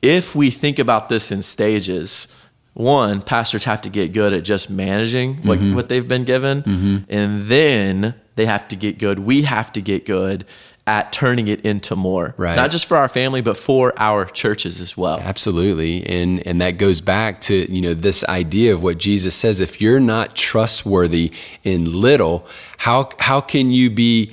if 0.00 0.34
we 0.34 0.50
think 0.50 0.78
about 0.78 1.08
this 1.08 1.32
in 1.32 1.42
stages, 1.42 2.28
one, 2.74 3.20
pastors 3.20 3.64
have 3.64 3.82
to 3.82 3.90
get 3.90 4.12
good 4.12 4.32
at 4.32 4.44
just 4.44 4.70
managing 4.70 5.36
what, 5.42 5.58
mm-hmm. 5.58 5.74
what 5.74 5.88
they've 5.88 6.06
been 6.06 6.24
given. 6.24 6.62
Mm-hmm. 6.62 6.96
And 7.08 7.42
then 7.42 8.14
they 8.36 8.46
have 8.46 8.66
to 8.68 8.76
get 8.76 8.98
good. 8.98 9.18
We 9.18 9.42
have 9.42 9.72
to 9.72 9.82
get 9.82 10.06
good 10.06 10.46
at 10.86 11.12
turning 11.12 11.48
it 11.48 11.60
into 11.60 11.94
more. 11.94 12.34
Right. 12.36 12.56
Not 12.56 12.70
just 12.70 12.86
for 12.86 12.96
our 12.96 13.08
family, 13.08 13.40
but 13.40 13.56
for 13.56 13.92
our 13.96 14.24
churches 14.24 14.80
as 14.80 14.96
well. 14.96 15.20
Absolutely. 15.20 16.04
And 16.06 16.44
and 16.46 16.60
that 16.60 16.72
goes 16.72 17.00
back 17.00 17.40
to, 17.42 17.72
you 17.72 17.80
know, 17.80 17.94
this 17.94 18.24
idea 18.24 18.74
of 18.74 18.82
what 18.82 18.98
Jesus 18.98 19.34
says 19.34 19.60
if 19.60 19.80
you're 19.80 20.00
not 20.00 20.34
trustworthy 20.34 21.32
in 21.62 22.00
little, 22.00 22.46
how 22.78 23.10
how 23.20 23.40
can 23.40 23.70
you 23.70 23.90
be 23.90 24.32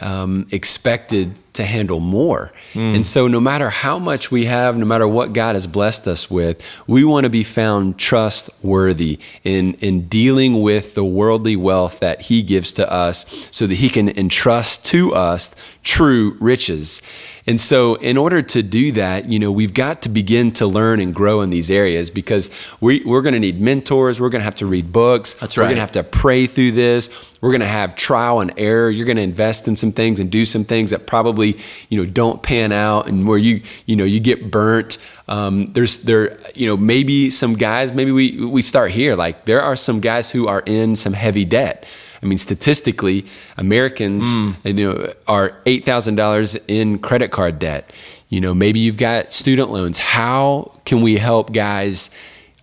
um, 0.00 0.46
expected 0.50 1.34
to 1.60 1.66
handle 1.66 2.00
more? 2.00 2.52
Hmm. 2.72 2.94
And 2.94 3.06
so 3.06 3.28
no 3.28 3.40
matter 3.40 3.70
how 3.70 3.98
much 3.98 4.30
we 4.30 4.46
have, 4.46 4.76
no 4.76 4.84
matter 4.84 5.06
what 5.06 5.32
God 5.32 5.54
has 5.54 5.66
blessed 5.66 6.06
us 6.06 6.30
with, 6.30 6.62
we 6.86 7.04
want 7.04 7.24
to 7.24 7.30
be 7.30 7.44
found 7.44 7.98
trustworthy 7.98 9.18
in 9.44 9.74
in 9.74 10.08
dealing 10.08 10.62
with 10.62 10.94
the 10.94 11.04
worldly 11.04 11.56
wealth 11.56 12.00
that 12.00 12.22
he 12.22 12.42
gives 12.42 12.72
to 12.72 12.92
us 12.92 13.26
so 13.50 13.66
that 13.66 13.76
he 13.76 13.88
can 13.88 14.08
entrust 14.18 14.84
to 14.86 15.14
us 15.14 15.54
true 15.84 16.36
riches. 16.40 17.02
And 17.50 17.60
so, 17.60 17.96
in 17.96 18.16
order 18.16 18.42
to 18.42 18.62
do 18.62 18.92
that, 18.92 19.28
you 19.28 19.40
know, 19.40 19.50
we've 19.50 19.74
got 19.74 20.02
to 20.02 20.08
begin 20.08 20.52
to 20.52 20.68
learn 20.68 21.00
and 21.00 21.12
grow 21.12 21.40
in 21.40 21.50
these 21.50 21.68
areas 21.68 22.08
because 22.08 22.48
we, 22.80 23.02
we're 23.04 23.22
going 23.22 23.32
to 23.32 23.40
need 23.40 23.60
mentors. 23.60 24.20
We're 24.20 24.28
going 24.28 24.38
to 24.38 24.44
have 24.44 24.54
to 24.56 24.66
read 24.66 24.92
books. 24.92 25.34
That's 25.34 25.56
right. 25.56 25.64
We're 25.64 25.70
going 25.70 25.78
to 25.78 25.80
have 25.80 25.90
to 25.92 26.04
pray 26.04 26.46
through 26.46 26.70
this. 26.70 27.10
We're 27.40 27.50
going 27.50 27.62
to 27.62 27.66
have 27.66 27.96
trial 27.96 28.38
and 28.38 28.52
error. 28.56 28.88
You're 28.88 29.04
going 29.04 29.16
to 29.16 29.24
invest 29.24 29.66
in 29.66 29.74
some 29.74 29.90
things 29.90 30.20
and 30.20 30.30
do 30.30 30.44
some 30.44 30.62
things 30.62 30.90
that 30.90 31.08
probably, 31.08 31.58
you 31.88 32.00
know, 32.00 32.08
don't 32.08 32.40
pan 32.40 32.70
out 32.70 33.08
and 33.08 33.26
where 33.26 33.36
you, 33.36 33.62
you 33.84 33.96
know, 33.96 34.04
you 34.04 34.20
get 34.20 34.52
burnt. 34.52 34.98
Um, 35.26 35.72
there's 35.72 36.04
there, 36.04 36.38
you 36.54 36.68
know, 36.68 36.76
maybe 36.76 37.30
some 37.30 37.54
guys. 37.54 37.92
Maybe 37.92 38.12
we 38.12 38.44
we 38.44 38.62
start 38.62 38.92
here. 38.92 39.16
Like 39.16 39.46
there 39.46 39.60
are 39.60 39.74
some 39.74 39.98
guys 39.98 40.30
who 40.30 40.46
are 40.46 40.62
in 40.66 40.94
some 40.94 41.14
heavy 41.14 41.44
debt. 41.44 41.84
I 42.22 42.26
mean, 42.26 42.38
statistically, 42.38 43.24
Americans 43.56 44.24
you 44.64 44.72
know 44.74 45.12
are 45.26 45.60
eight 45.66 45.84
thousand 45.84 46.16
dollars 46.16 46.54
in 46.68 46.98
credit 46.98 47.30
card 47.30 47.58
debt. 47.58 47.90
You 48.28 48.40
know, 48.40 48.54
maybe 48.54 48.78
you've 48.80 48.96
got 48.98 49.32
student 49.32 49.70
loans. 49.70 49.98
How 49.98 50.72
can 50.84 51.02
we 51.02 51.16
help 51.16 51.52
guys 51.52 52.10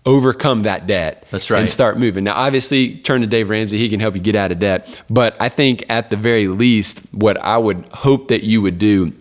overcome 0.05 0.63
that 0.63 0.87
debt? 0.87 1.25
That's 1.31 1.49
right. 1.51 1.59
And 1.59 1.69
start 1.69 1.97
moving. 1.99 2.23
Now, 2.23 2.35
obviously, 2.35 2.95
turn 2.97 3.21
to 3.21 3.27
Dave 3.27 3.49
Ramsey. 3.49 3.77
He 3.77 3.89
can 3.89 3.99
help 3.99 4.15
you 4.15 4.21
get 4.21 4.35
out 4.35 4.51
of 4.51 4.59
debt. 4.59 5.01
But 5.09 5.35
I 5.41 5.49
think 5.49 5.83
at 5.89 6.09
the 6.09 6.15
very 6.17 6.47
least, 6.47 7.01
what 7.13 7.37
I 7.39 7.57
would 7.57 7.87
hope 7.93 8.29
that 8.29 8.43
you 8.43 8.61
would 8.61 8.79
do 8.79 9.11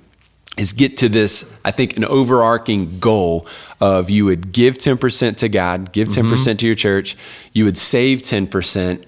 is 0.57 0.73
get 0.73 0.97
to 0.99 1.09
this, 1.09 1.59
I 1.65 1.71
think, 1.71 1.97
an 1.99 2.05
overarching 2.05 2.99
goal 2.99 3.47
of 3.81 4.09
you 4.09 4.25
would 4.25 4.53
give 4.53 4.79
10% 4.79 5.37
to 5.39 5.49
God, 5.51 5.93
give 5.93 6.09
10% 6.09 6.13
Mm-hmm. 6.23 6.31
percent 6.31 6.61
to 6.61 6.67
your 6.67 6.75
church, 6.75 7.17
you 7.53 7.65
would 7.67 7.77
save 7.77 8.23
10%, 8.23 9.05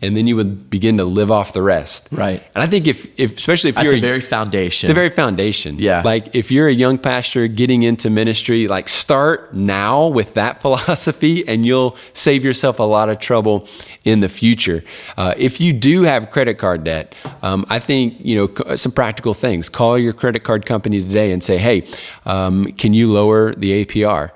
and 0.00 0.16
then 0.16 0.26
you 0.26 0.36
would 0.36 0.70
begin 0.70 0.98
to 0.98 1.04
live 1.04 1.30
off 1.30 1.52
the 1.52 1.62
rest. 1.62 2.08
Right. 2.12 2.42
And 2.54 2.62
I 2.62 2.66
think 2.66 2.86
if, 2.86 3.06
if 3.18 3.36
especially 3.36 3.70
if 3.70 3.78
At 3.78 3.84
you're 3.84 3.94
the 3.94 4.00
very 4.00 4.20
foundation. 4.20 4.86
the 4.86 4.94
very 4.94 5.10
foundation. 5.10 5.76
Yeah. 5.78 6.02
Like 6.04 6.34
if 6.34 6.50
you're 6.52 6.68
a 6.68 6.72
young 6.72 6.98
pastor 6.98 7.48
getting 7.48 7.82
into 7.82 8.08
ministry, 8.08 8.68
like 8.68 8.88
start 8.88 9.54
now 9.54 10.06
with 10.06 10.34
that 10.34 10.60
philosophy 10.62 11.46
and 11.48 11.66
you'll 11.66 11.96
save 12.12 12.44
yourself 12.44 12.78
a 12.78 12.84
lot 12.84 13.08
of 13.08 13.18
trouble 13.18 13.68
in 14.04 14.20
the 14.20 14.28
future. 14.28 14.84
Uh, 15.16 15.34
if 15.36 15.60
you 15.60 15.72
do 15.72 16.02
have 16.02 16.30
credit 16.30 16.54
card 16.54 16.84
debt, 16.84 17.14
um, 17.42 17.66
I 17.68 17.80
think, 17.80 18.16
you 18.20 18.36
know, 18.36 18.76
some 18.76 18.92
practical 18.92 19.34
things. 19.34 19.68
Call 19.68 19.98
your 19.98 20.12
credit 20.12 20.44
card 20.44 20.64
company 20.64 21.02
today 21.02 21.32
and 21.32 21.42
say, 21.42 21.58
hey, 21.58 21.86
um, 22.24 22.66
can 22.72 22.94
you 22.94 23.12
lower 23.12 23.52
the 23.52 23.84
APR? 23.84 24.30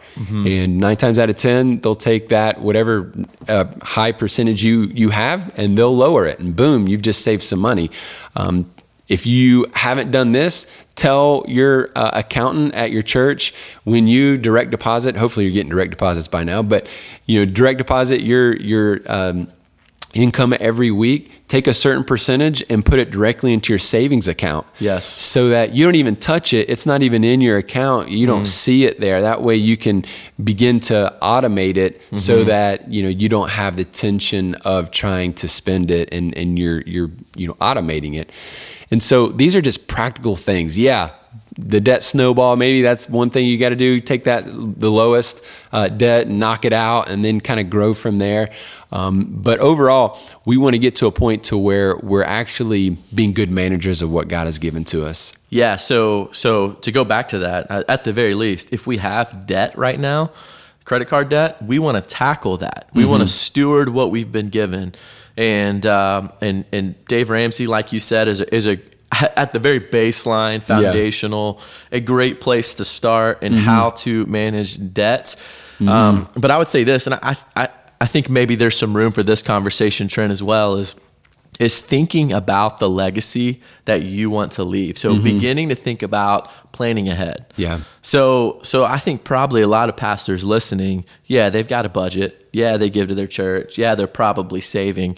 And 0.47 0.78
nine 0.78 0.97
times 0.97 1.19
out 1.19 1.31
of 1.31 1.37
10, 1.37 1.81
they'll 1.81 1.95
take 1.95 2.28
that, 2.31 2.61
whatever 2.61 3.12
uh, 3.49 3.66
high 3.83 4.12
percentage 4.12 4.64
you, 4.64 4.83
you 4.95 5.11
have, 5.11 5.52
and 5.57 5.77
they'll 5.77 5.95
lower 5.95 6.27
it. 6.27 6.39
And 6.39 6.55
boom, 6.55 6.89
you've 6.89 7.03
just 7.03 7.23
saved 7.23 7.43
some 7.43 7.59
money. 7.59 7.91
Um, 8.37 8.71
if 9.09 9.27
you 9.27 9.67
haven't 9.75 10.11
done 10.11 10.33
this, 10.33 10.67
tell 10.95 11.45
your 11.47 11.91
uh, 11.95 12.13
accountant 12.15 12.75
at 12.75 12.91
your 12.91 13.03
church 13.03 13.53
when 13.85 14.07
you 14.07 14.39
direct 14.39 14.71
deposit. 14.71 15.17
Hopefully, 15.17 15.45
you're 15.45 15.55
getting 15.55 15.71
direct 15.71 15.91
deposits 15.91 16.29
by 16.29 16.45
now, 16.45 16.63
but 16.63 16.89
you 17.27 17.39
know, 17.39 17.51
direct 17.51 17.79
deposit 17.79 18.23
your 18.23 18.57
your 18.57 19.01
um, 19.07 19.53
income 20.14 20.54
every 20.61 20.90
week. 20.90 21.47
Take 21.49 21.66
a 21.66 21.75
certain 21.75 22.04
percentage 22.04 22.62
and 22.69 22.85
put 22.85 22.99
it 22.99 23.11
directly 23.11 23.52
into 23.52 23.73
your 23.73 23.78
savings 23.78 24.28
account. 24.28 24.66
Yes. 24.78 25.07
so 25.07 25.49
that 25.50 25.75
you 25.75 25.85
don't 25.85 25.97
even 25.97 26.16
touch 26.16 26.52
it. 26.52 26.69
It's 26.69 26.87
not 26.87 27.02
even 27.02 27.25
in 27.25 27.40
your 27.40 27.59
account. 27.59 28.11
You 28.11 28.26
don't 28.26 28.42
mm. 28.42 28.47
see 28.47 28.85
it 28.85 29.00
there. 29.00 29.21
That 29.23 29.42
way, 29.42 29.57
you 29.57 29.76
can 29.76 30.04
begin 30.42 30.81
to 30.81 31.16
automate 31.23 31.76
it 31.76 32.00
so 32.16 32.38
mm-hmm. 32.38 32.49
that 32.49 32.90
you 32.90 33.02
know 33.02 33.09
you 33.09 33.28
don't 33.28 33.50
have 33.50 33.76
the 33.76 33.85
tension 33.85 34.54
of 34.57 34.90
trying 34.90 35.35
to 35.35 35.49
spend 35.49 35.90
it 35.90 36.09
and 36.12 36.37
and 36.37 36.59
you're 36.59 36.83
you're 36.83 37.11
you 37.37 37.47
know 37.47 37.54
automating 37.54 38.14
it. 38.14 38.31
And 38.90 39.02
so 39.02 39.28
these 39.28 39.57
are 39.57 39.62
just 39.62 39.88
practical 39.88 40.37
things. 40.37 40.78
Yeah, 40.78 41.11
the 41.59 41.81
debt 41.81 42.03
snowball. 42.03 42.57
Maybe 42.57 42.83
that's 42.83 43.09
one 43.09 43.31
thing 43.31 43.47
you 43.47 43.59
got 43.59 43.71
to 43.71 43.77
do. 43.77 44.01
Take 44.01 44.25
that 44.25 44.45
the 44.47 44.91
lowest 44.91 45.45
uh, 45.71 45.89
debt, 45.89 46.27
and 46.27 46.39
knock 46.39 46.65
it 46.65 46.73
out, 46.73 47.09
and 47.09 47.25
then 47.25 47.41
kind 47.41 47.61
of 47.61 47.69
grow 47.69 47.95
from 47.95 48.19
there. 48.19 48.51
Um, 48.91 49.27
but 49.31 49.59
overall, 49.61 50.19
we 50.45 50.57
want 50.57 50.75
to 50.75 50.79
get 50.79 50.97
to 50.97 51.07
a 51.07 51.13
point 51.13 51.45
to 51.45 51.59
where 51.59 51.97
we're 51.97 52.25
actually 52.25 52.91
being 53.15 53.33
good 53.33 53.51
managers 53.51 54.03
of 54.03 54.11
what 54.11 54.29
God 54.29 54.47
has 54.47 54.59
given 54.59 54.85
to 54.85 55.07
us. 55.07 55.35
Yeah. 55.51 55.77
So 55.77 56.31
so 56.33 56.73
to 56.73 56.93
go 56.93 57.05
back 57.05 57.29
to 57.29 57.39
that, 57.41 57.71
uh, 57.71 57.85
at 57.89 58.05
the 58.05 58.13
very 58.13 58.35
least, 58.35 58.73
if 58.73 58.87
we 58.87 58.99
have 58.99 59.47
debt 59.47 59.77
right 59.77 59.99
now, 59.99 60.31
credit 60.85 61.09
card 61.09 61.29
debt, 61.29 61.63
we 61.63 61.79
want 61.79 62.03
to 62.03 62.09
tackle 62.09 62.59
that. 62.59 62.89
We 62.95 63.05
want 63.05 63.23
to 63.23 63.29
steward 63.29 63.89
what 63.89 64.11
we've 64.11 64.33
been 64.33 64.49
given, 64.49 64.95
and 65.37 65.85
um, 65.87 66.33
and 66.41 66.65
and 66.73 67.05
Dave 67.07 67.31
Ramsey, 67.31 67.67
like 67.67 67.93
you 67.93 68.01
said, 68.01 68.29
is 68.29 68.41
a, 68.41 68.55
is 68.55 68.67
a 68.67 68.79
at 69.37 69.52
the 69.52 69.59
very 69.59 69.81
baseline, 69.81 70.62
foundational, 70.62 71.61
a 71.91 72.00
great 72.00 72.41
place 72.41 72.75
to 72.75 72.85
start 72.85 73.43
in 73.43 73.52
mm-hmm. 73.52 73.62
how 73.62 73.91
to 73.91 74.26
manage 74.26 74.93
debt. 74.93 75.37
Mm-hmm. 75.75 75.88
Um, 75.88 76.29
but 76.37 76.50
I 76.50 76.59
would 76.59 76.69
say 76.69 76.85
this, 76.85 77.07
and 77.07 77.14
I, 77.23 77.37
I 77.57 77.69
I 78.00 78.07
think 78.07 78.29
maybe 78.29 78.57
there's 78.57 78.76
some 78.76 78.97
room 78.97 79.12
for 79.12 79.23
this 79.23 79.43
conversation 79.43 80.09
Trent 80.09 80.33
as 80.33 80.43
well. 80.43 80.75
Is 80.75 80.95
is 81.61 81.81
thinking 81.81 82.33
about 82.33 82.79
the 82.79 82.88
legacy 82.88 83.61
that 83.85 84.02
you 84.02 84.31
want 84.31 84.52
to 84.52 84.64
leave. 84.64 84.99
So 84.99 85.12
mm-hmm. 85.12 85.23
beginning 85.23 85.69
to 85.69 85.75
think 85.75 86.02
about 86.02 86.50
planning 86.73 87.09
ahead. 87.09 87.47
Yeah. 87.57 87.81
So 88.00 88.59
so 88.62 88.85
I 88.85 88.99
think 88.99 89.25
probably 89.25 89.62
a 89.62 89.69
lot 89.69 89.88
of 89.88 89.97
pastors 89.97 90.45
listening, 90.45 91.05
yeah, 91.26 91.50
they've 91.50 91.69
got 91.69 91.87
a 91.87 91.88
budget. 91.88 92.49
Yeah, 92.52 92.76
they 92.76 92.91
give 92.91 93.09
to 93.09 93.14
their 93.14 93.26
church. 93.26 93.79
Yeah, 93.79 93.95
they're 93.95 94.07
probably 94.07 94.61
saving. 94.61 95.17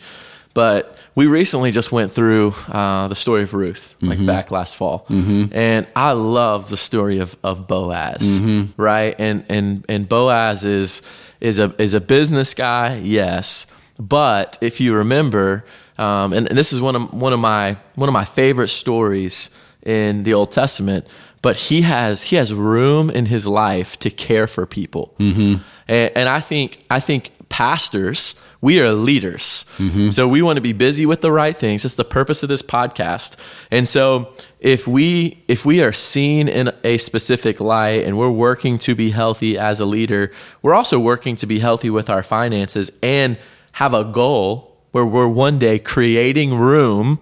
But 0.55 0.97
we 1.17 1.27
recently 1.27 1.73
just 1.73 1.91
went 1.91 2.13
through 2.13 2.55
uh, 2.69 3.09
the 3.09 3.17
story 3.17 3.43
of 3.43 3.53
Ruth, 3.55 3.97
like 4.01 4.25
back 4.27 4.51
last 4.53 4.77
fall, 4.77 5.05
and 5.53 5.87
I 5.97 6.13
love 6.13 6.69
the 6.69 6.77
story 6.77 7.19
of 7.19 7.37
of 7.43 7.67
Boaz, 7.67 8.41
right? 8.77 9.17
And 9.19 9.45
and 9.49 9.85
and 9.89 10.09
Boaz 10.09 10.65
is 10.65 11.03
is 11.41 11.59
a 11.59 11.75
is 11.79 11.93
a 11.95 12.01
business 12.01 12.55
guy, 12.55 13.01
yes, 13.03 13.67
but 13.99 14.59
if 14.61 14.81
you 14.81 14.95
remember, 14.95 15.65
um, 15.99 16.33
and, 16.33 16.49
and 16.49 16.57
this 16.57 16.73
is 16.73 16.81
one 16.81 16.97
of 16.97 17.13
one 17.13 17.33
of 17.33 17.41
my 17.41 17.77
one 17.97 18.09
of 18.09 18.13
my 18.13 18.25
favorite 18.25 18.69
stories 18.69 19.51
in 19.85 20.23
the 20.23 20.35
Old 20.35 20.53
Testament. 20.53 21.07
But 21.43 21.57
he 21.57 21.83
has 21.83 22.23
he 22.23 22.37
has 22.37 22.55
room 22.55 23.11
in 23.11 23.27
his 23.27 23.47
life 23.47 23.99
to 23.99 24.11
care 24.11 24.47
for 24.47 24.67
people, 24.67 25.15
mm-hmm. 25.19 25.63
and, 25.89 26.13
and 26.17 26.29
I 26.29 26.41
think 26.41 26.83
I 26.91 27.01
think 27.01 27.31
pastors 27.55 28.35
we 28.65 28.81
are 28.81 28.93
leaders, 28.93 29.67
mm-hmm. 29.77 30.09
so 30.09 30.27
we 30.27 30.41
want 30.41 30.57
to 30.57 30.63
be 30.63 30.73
busy 30.73 31.05
with 31.05 31.21
the 31.21 31.31
right 31.31 31.55
things. 31.55 31.83
That's 31.83 31.97
the 31.97 32.05
purpose 32.05 32.43
of 32.43 32.49
this 32.49 32.63
podcast. 32.63 33.37
And 33.71 33.87
so 33.87 34.33
if 34.59 34.89
we 34.89 35.45
if 35.49 35.67
we 35.67 35.83
are 35.85 35.93
seen 35.93 36.49
in 36.49 36.73
a 36.83 36.97
specific 36.97 37.61
light 37.61 38.07
and 38.07 38.17
we're 38.17 38.31
working 38.31 38.79
to 38.79 38.95
be 38.95 39.11
healthy 39.11 39.59
as 39.59 39.81
a 39.81 39.85
leader, 39.85 40.33
we're 40.63 40.73
also 40.73 40.99
working 40.99 41.37
to 41.37 41.47
be 41.47 41.59
healthy 41.59 41.91
with 41.91 42.09
our 42.09 42.23
finances 42.23 42.91
and 43.03 43.39
have 43.73 43.93
a 43.93 44.05
goal 44.05 44.79
where 44.93 45.05
we're 45.05 45.29
one 45.29 45.59
day 45.59 45.79
creating 45.79 46.55
room 46.55 47.21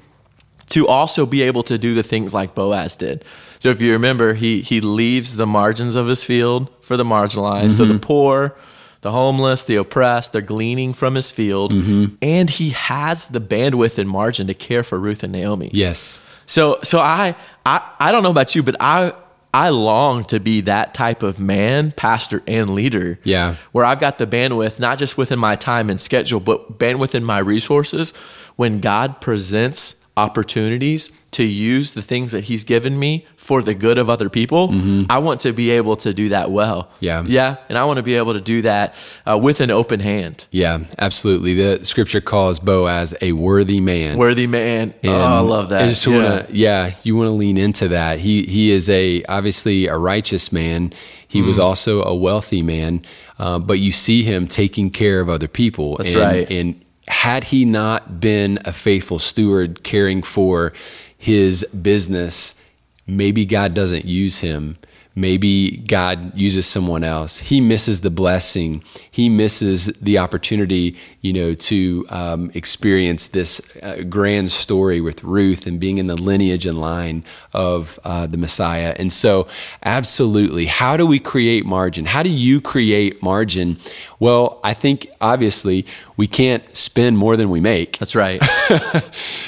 to 0.68 0.86
also 0.86 1.26
be 1.26 1.42
able 1.42 1.64
to 1.64 1.76
do 1.76 1.92
the 1.92 2.04
things 2.04 2.32
like 2.32 2.54
Boaz 2.54 2.96
did. 2.96 3.24
So 3.58 3.70
if 3.70 3.80
you 3.80 3.94
remember, 3.94 4.34
he 4.34 4.62
he 4.62 4.80
leaves 4.80 5.34
the 5.34 5.46
margins 5.46 5.96
of 5.96 6.06
his 6.06 6.22
field 6.22 6.70
for 6.82 6.96
the 6.96 7.04
marginalized. 7.04 7.72
So 7.72 7.84
the 7.84 7.94
mm-hmm. 7.94 8.00
poor, 8.00 8.56
the 9.02 9.10
homeless, 9.10 9.64
the 9.64 9.76
oppressed, 9.76 10.32
they're 10.32 10.40
gleaning 10.40 10.94
from 10.94 11.14
his 11.14 11.30
field, 11.30 11.74
mm-hmm. 11.74 12.14
and 12.22 12.48
he 12.48 12.70
has 12.70 13.28
the 13.28 13.40
bandwidth 13.40 13.98
and 13.98 14.08
margin 14.08 14.46
to 14.46 14.54
care 14.54 14.82
for 14.82 14.98
Ruth 14.98 15.22
and 15.22 15.32
Naomi. 15.32 15.70
Yes. 15.72 16.24
So 16.46 16.78
so 16.82 17.00
I 17.00 17.36
I 17.66 17.82
I 18.00 18.12
don't 18.12 18.22
know 18.22 18.30
about 18.30 18.54
you, 18.54 18.62
but 18.62 18.76
I 18.80 19.12
I 19.52 19.68
long 19.68 20.24
to 20.26 20.40
be 20.40 20.62
that 20.62 20.94
type 20.94 21.22
of 21.22 21.38
man, 21.38 21.92
pastor, 21.92 22.42
and 22.46 22.70
leader. 22.70 23.18
Yeah. 23.24 23.56
Where 23.72 23.84
I've 23.84 24.00
got 24.00 24.18
the 24.18 24.26
bandwidth, 24.26 24.80
not 24.80 24.98
just 24.98 25.18
within 25.18 25.38
my 25.38 25.56
time 25.56 25.90
and 25.90 26.00
schedule, 26.00 26.40
but 26.40 26.78
bandwidth 26.78 27.14
in 27.14 27.24
my 27.24 27.38
resources. 27.38 28.12
When 28.56 28.80
God 28.80 29.20
presents 29.20 29.96
opportunities 30.16 31.10
to 31.32 31.44
use 31.44 31.94
the 31.94 32.02
things 32.02 32.32
that 32.32 32.44
He's 32.44 32.64
given 32.64 32.98
me 32.98 33.26
for 33.36 33.62
the 33.62 33.74
good 33.74 33.96
of 33.96 34.10
other 34.10 34.28
people, 34.28 34.70
I 35.08 35.18
want 35.18 35.40
to 35.42 35.52
be 35.52 35.70
able 35.70 35.96
to 35.96 36.12
do 36.12 36.28
that 36.28 36.50
well. 36.50 36.84
Mm-hmm. 36.84 37.04
Yeah. 37.04 37.22
Yeah. 37.26 37.56
And 37.70 37.78
I 37.78 37.84
want 37.84 37.96
to 37.96 38.02
be 38.02 38.16
able 38.16 38.34
to 38.34 38.40
do 38.40 38.62
that 38.62 38.94
uh, 39.26 39.38
with 39.38 39.60
an 39.62 39.70
open 39.70 40.00
hand. 40.00 40.46
Yeah, 40.50 40.80
absolutely. 40.98 41.54
The 41.54 41.84
scripture 41.84 42.20
calls 42.20 42.60
Boaz 42.60 43.14
a 43.22 43.32
worthy 43.32 43.80
man. 43.80 44.18
Worthy 44.18 44.46
man. 44.46 44.92
And 45.02 45.14
oh, 45.14 45.20
I 45.20 45.40
love 45.40 45.70
that. 45.70 45.82
I 45.82 45.88
just 45.88 46.06
Yeah. 46.06 46.16
want 46.34 46.48
to, 46.48 46.54
yeah, 46.54 46.92
you 47.02 47.16
want 47.16 47.28
to 47.28 47.32
lean 47.32 47.56
into 47.56 47.88
that. 47.88 48.18
He 48.18 48.42
he 48.42 48.70
is 48.70 48.88
a 48.90 49.22
obviously 49.28 49.86
a 49.86 49.96
righteous 49.96 50.52
man. 50.52 50.92
He 51.26 51.40
was 51.40 51.56
Mm. 51.56 51.62
also 51.64 52.02
a 52.02 52.14
wealthy 52.14 52.60
man, 52.60 53.02
uh, 53.38 53.58
but 53.58 53.78
you 53.78 53.90
see 53.90 54.22
him 54.22 54.46
taking 54.46 54.90
care 54.90 55.20
of 55.20 55.30
other 55.30 55.48
people. 55.48 55.96
That's 55.96 56.10
and, 56.10 56.20
right. 56.20 56.50
And 56.50 56.74
had 57.12 57.44
he 57.44 57.66
not 57.66 58.20
been 58.20 58.58
a 58.64 58.72
faithful 58.72 59.18
steward, 59.18 59.82
caring 59.84 60.22
for 60.22 60.72
his 61.18 61.62
business, 61.66 62.60
maybe 63.06 63.44
God 63.44 63.74
doesn't 63.74 64.06
use 64.06 64.38
him. 64.38 64.78
Maybe 65.14 65.76
God 65.88 66.32
uses 66.38 66.66
someone 66.66 67.04
else. 67.04 67.38
He 67.38 67.60
misses 67.60 68.00
the 68.00 68.08
blessing. 68.10 68.82
He 69.10 69.28
misses 69.28 69.86
the 70.00 70.16
opportunity, 70.18 70.96
you 71.20 71.32
know, 71.34 71.52
to 71.54 72.06
um, 72.08 72.50
experience 72.54 73.28
this 73.28 73.76
uh, 73.82 74.04
grand 74.08 74.50
story 74.52 75.02
with 75.02 75.22
Ruth 75.22 75.66
and 75.66 75.78
being 75.78 75.98
in 75.98 76.06
the 76.06 76.16
lineage 76.16 76.64
and 76.64 76.78
line 76.78 77.24
of 77.52 77.98
uh, 78.04 78.26
the 78.26 78.38
Messiah. 78.38 78.96
And 78.98 79.12
so, 79.12 79.46
absolutely, 79.84 80.64
how 80.66 80.96
do 80.96 81.06
we 81.06 81.18
create 81.18 81.66
margin? 81.66 82.06
How 82.06 82.22
do 82.22 82.30
you 82.30 82.60
create 82.60 83.22
margin? 83.22 83.78
Well, 84.18 84.60
I 84.64 84.72
think 84.72 85.08
obviously 85.20 85.84
we 86.16 86.26
can't 86.26 86.74
spend 86.76 87.18
more 87.18 87.36
than 87.36 87.50
we 87.50 87.60
make. 87.60 87.98
That's 87.98 88.14
right. 88.14 88.40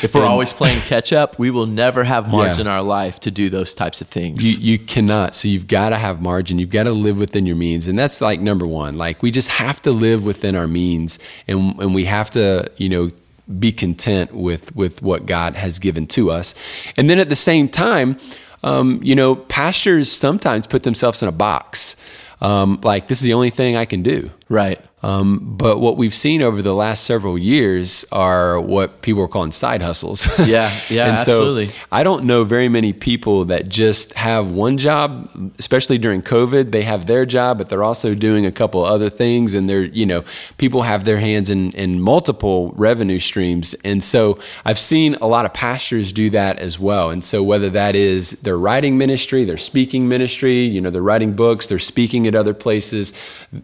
if 0.02 0.14
we're 0.14 0.24
always 0.26 0.52
playing 0.52 0.80
catch 0.82 1.12
up, 1.12 1.38
we 1.38 1.50
will 1.50 1.66
never 1.66 2.04
have 2.04 2.28
margin 2.28 2.66
Yeah. 2.66 2.72
in 2.72 2.78
our 2.78 2.82
life 2.82 3.20
to 3.20 3.30
do 3.30 3.48
those 3.48 3.74
types 3.74 4.00
of 4.00 4.08
things. 4.08 4.60
You, 4.62 4.72
you 4.72 4.78
cannot. 4.78 5.34
So 5.34 5.48
you've 5.54 5.68
got 5.68 5.90
to 5.90 5.96
have 5.96 6.20
margin. 6.20 6.58
You've 6.58 6.70
got 6.70 6.82
to 6.82 6.92
live 6.92 7.16
within 7.16 7.46
your 7.46 7.56
means, 7.56 7.88
and 7.88 7.98
that's 7.98 8.20
like 8.20 8.40
number 8.40 8.66
one. 8.66 8.98
Like 8.98 9.22
we 9.22 9.30
just 9.30 9.48
have 9.48 9.80
to 9.82 9.92
live 9.92 10.24
within 10.24 10.54
our 10.56 10.68
means, 10.68 11.18
and 11.48 11.80
and 11.80 11.94
we 11.94 12.04
have 12.04 12.28
to, 12.30 12.70
you 12.76 12.90
know, 12.90 13.10
be 13.58 13.72
content 13.72 14.34
with 14.34 14.74
with 14.76 15.00
what 15.00 15.24
God 15.24 15.54
has 15.56 15.78
given 15.78 16.06
to 16.08 16.30
us. 16.30 16.54
And 16.96 17.08
then 17.08 17.18
at 17.18 17.30
the 17.30 17.36
same 17.36 17.68
time, 17.68 18.18
um, 18.62 19.00
you 19.02 19.14
know, 19.14 19.36
pastors 19.36 20.10
sometimes 20.10 20.66
put 20.66 20.82
themselves 20.82 21.22
in 21.22 21.28
a 21.28 21.32
box. 21.32 21.96
Um, 22.40 22.80
like 22.82 23.08
this 23.08 23.20
is 23.20 23.24
the 23.24 23.34
only 23.34 23.50
thing 23.50 23.76
I 23.76 23.84
can 23.84 24.02
do. 24.02 24.30
right. 24.48 24.80
Um, 25.04 25.38
but 25.58 25.80
what 25.80 25.98
we've 25.98 26.14
seen 26.14 26.40
over 26.40 26.62
the 26.62 26.74
last 26.74 27.04
several 27.04 27.36
years 27.36 28.06
are 28.10 28.58
what 28.58 29.02
people 29.02 29.22
are 29.22 29.28
calling 29.28 29.52
side 29.52 29.82
hustles. 29.82 30.26
Yeah, 30.38 30.74
yeah, 30.88 31.06
and 31.08 31.18
so 31.18 31.32
absolutely. 31.32 31.70
I 31.92 32.02
don't 32.02 32.24
know 32.24 32.44
very 32.44 32.70
many 32.70 32.94
people 32.94 33.44
that 33.46 33.68
just 33.68 34.14
have 34.14 34.50
one 34.50 34.78
job, 34.78 35.52
especially 35.58 35.98
during 35.98 36.22
COVID. 36.22 36.70
They 36.70 36.82
have 36.82 37.04
their 37.04 37.26
job, 37.26 37.58
but 37.58 37.68
they're 37.68 37.82
also 37.82 38.14
doing 38.14 38.46
a 38.46 38.52
couple 38.52 38.82
other 38.82 39.10
things, 39.10 39.52
and 39.52 39.68
they're 39.68 39.82
you 39.84 40.06
know 40.06 40.24
people 40.56 40.82
have 40.82 41.04
their 41.04 41.18
hands 41.18 41.50
in 41.50 41.72
in 41.72 42.00
multiple 42.00 42.72
revenue 42.74 43.18
streams, 43.18 43.74
and 43.84 44.02
so 44.02 44.38
I've 44.64 44.78
seen 44.78 45.16
a 45.20 45.26
lot 45.26 45.44
of 45.44 45.52
pastors 45.52 46.14
do 46.14 46.30
that 46.30 46.58
as 46.60 46.78
well. 46.78 47.10
And 47.10 47.22
so 47.22 47.42
whether 47.42 47.68
that 47.70 47.94
is 47.94 48.30
their 48.40 48.56
writing 48.56 48.96
ministry, 48.96 49.44
their 49.44 49.58
speaking 49.58 50.08
ministry, 50.08 50.60
you 50.60 50.80
know, 50.80 50.88
they're 50.88 51.02
writing 51.02 51.34
books, 51.34 51.66
they're 51.66 51.78
speaking 51.78 52.26
at 52.26 52.34
other 52.34 52.54
places, 52.54 53.12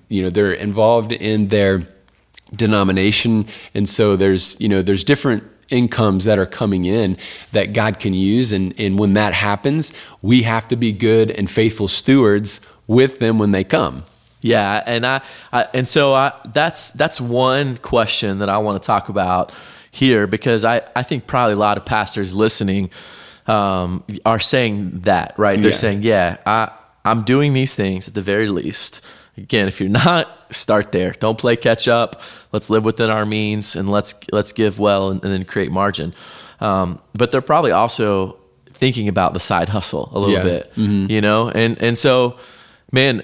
you 0.09 0.23
know, 0.23 0.29
they're 0.29 0.53
involved 0.53 1.13
in 1.13 1.30
their 1.49 1.83
denomination 2.57 3.47
and 3.75 3.89
so 3.89 4.17
there's 4.17 4.61
you 4.61 4.69
know 4.69 4.83
there's 4.83 5.05
different 5.05 5.43
incomes 5.69 6.25
that 6.25 6.37
are 6.39 6.47
coming 6.47 6.85
in 6.85 7.17
that 7.53 7.73
God 7.73 8.01
can 8.01 8.13
use 8.13 8.53
and 8.53 8.75
and 8.79 8.99
when 8.99 9.15
that 9.15 9.33
happens 9.35 9.93
we 10.21 10.43
have 10.43 10.67
to 10.69 10.77
be 10.77 10.91
good 10.93 11.31
and 11.31 11.49
faithful 11.49 11.87
stewards 11.89 12.61
with 12.89 13.21
them 13.21 13.39
when 13.39 13.53
they 13.53 13.63
come 13.63 14.03
Yeah, 14.43 14.83
and 14.87 15.05
I, 15.07 15.21
I 15.53 15.67
and 15.75 15.87
so 15.87 16.13
I 16.15 16.33
that's 16.53 16.91
that's 16.93 17.21
one 17.21 17.77
question 17.77 18.39
that 18.41 18.49
I 18.49 18.59
want 18.59 18.83
to 18.83 18.87
talk 18.87 19.09
about 19.09 19.53
here 19.93 20.27
because 20.27 20.65
I 20.65 20.83
I 20.97 21.03
think 21.05 21.27
probably 21.27 21.55
a 21.55 21.59
lot 21.69 21.77
of 21.79 21.85
pastors 21.85 22.35
listening 22.35 22.91
um, 23.47 24.03
are 24.25 24.41
saying 24.41 25.01
that 25.03 25.35
right. 25.39 25.61
They're 25.61 25.71
Yeah. 25.71 25.77
saying, 25.77 26.03
yeah, 26.03 26.37
I 26.47 26.71
I'm 27.05 27.23
doing 27.23 27.53
these 27.55 27.75
things 27.77 28.09
at 28.09 28.15
the 28.15 28.23
very 28.23 28.49
least. 28.49 29.03
Again, 29.37 29.69
if 29.69 29.79
you're 29.81 29.89
not, 30.07 30.27
start 30.51 30.93
there. 30.93 31.13
Don't 31.19 31.39
play 31.39 31.57
catch 31.57 31.89
up. 31.89 32.21
Let's 32.53 32.71
live 32.71 32.85
within 32.85 33.11
our 33.11 33.25
means 33.27 33.77
and 33.77 33.91
let's 33.91 34.15
let's 34.33 34.53
give 34.53 34.79
well 34.79 35.11
and, 35.11 35.23
and 35.25 35.33
then 35.33 35.45
create 35.45 35.71
margin. 35.71 36.13
Um, 36.61 37.01
but 37.15 37.31
they're 37.31 37.41
probably 37.43 37.73
also 37.73 38.37
thinking 38.71 39.09
about 39.09 39.35
the 39.35 39.41
side 39.41 39.69
hustle 39.69 40.11
a 40.13 40.19
little 40.19 40.35
Yeah. 40.35 40.43
bit, 40.43 40.73
you 40.77 41.21
know, 41.21 41.51
and 41.51 41.81
and 41.83 41.97
so, 41.99 42.37
man, 42.93 43.23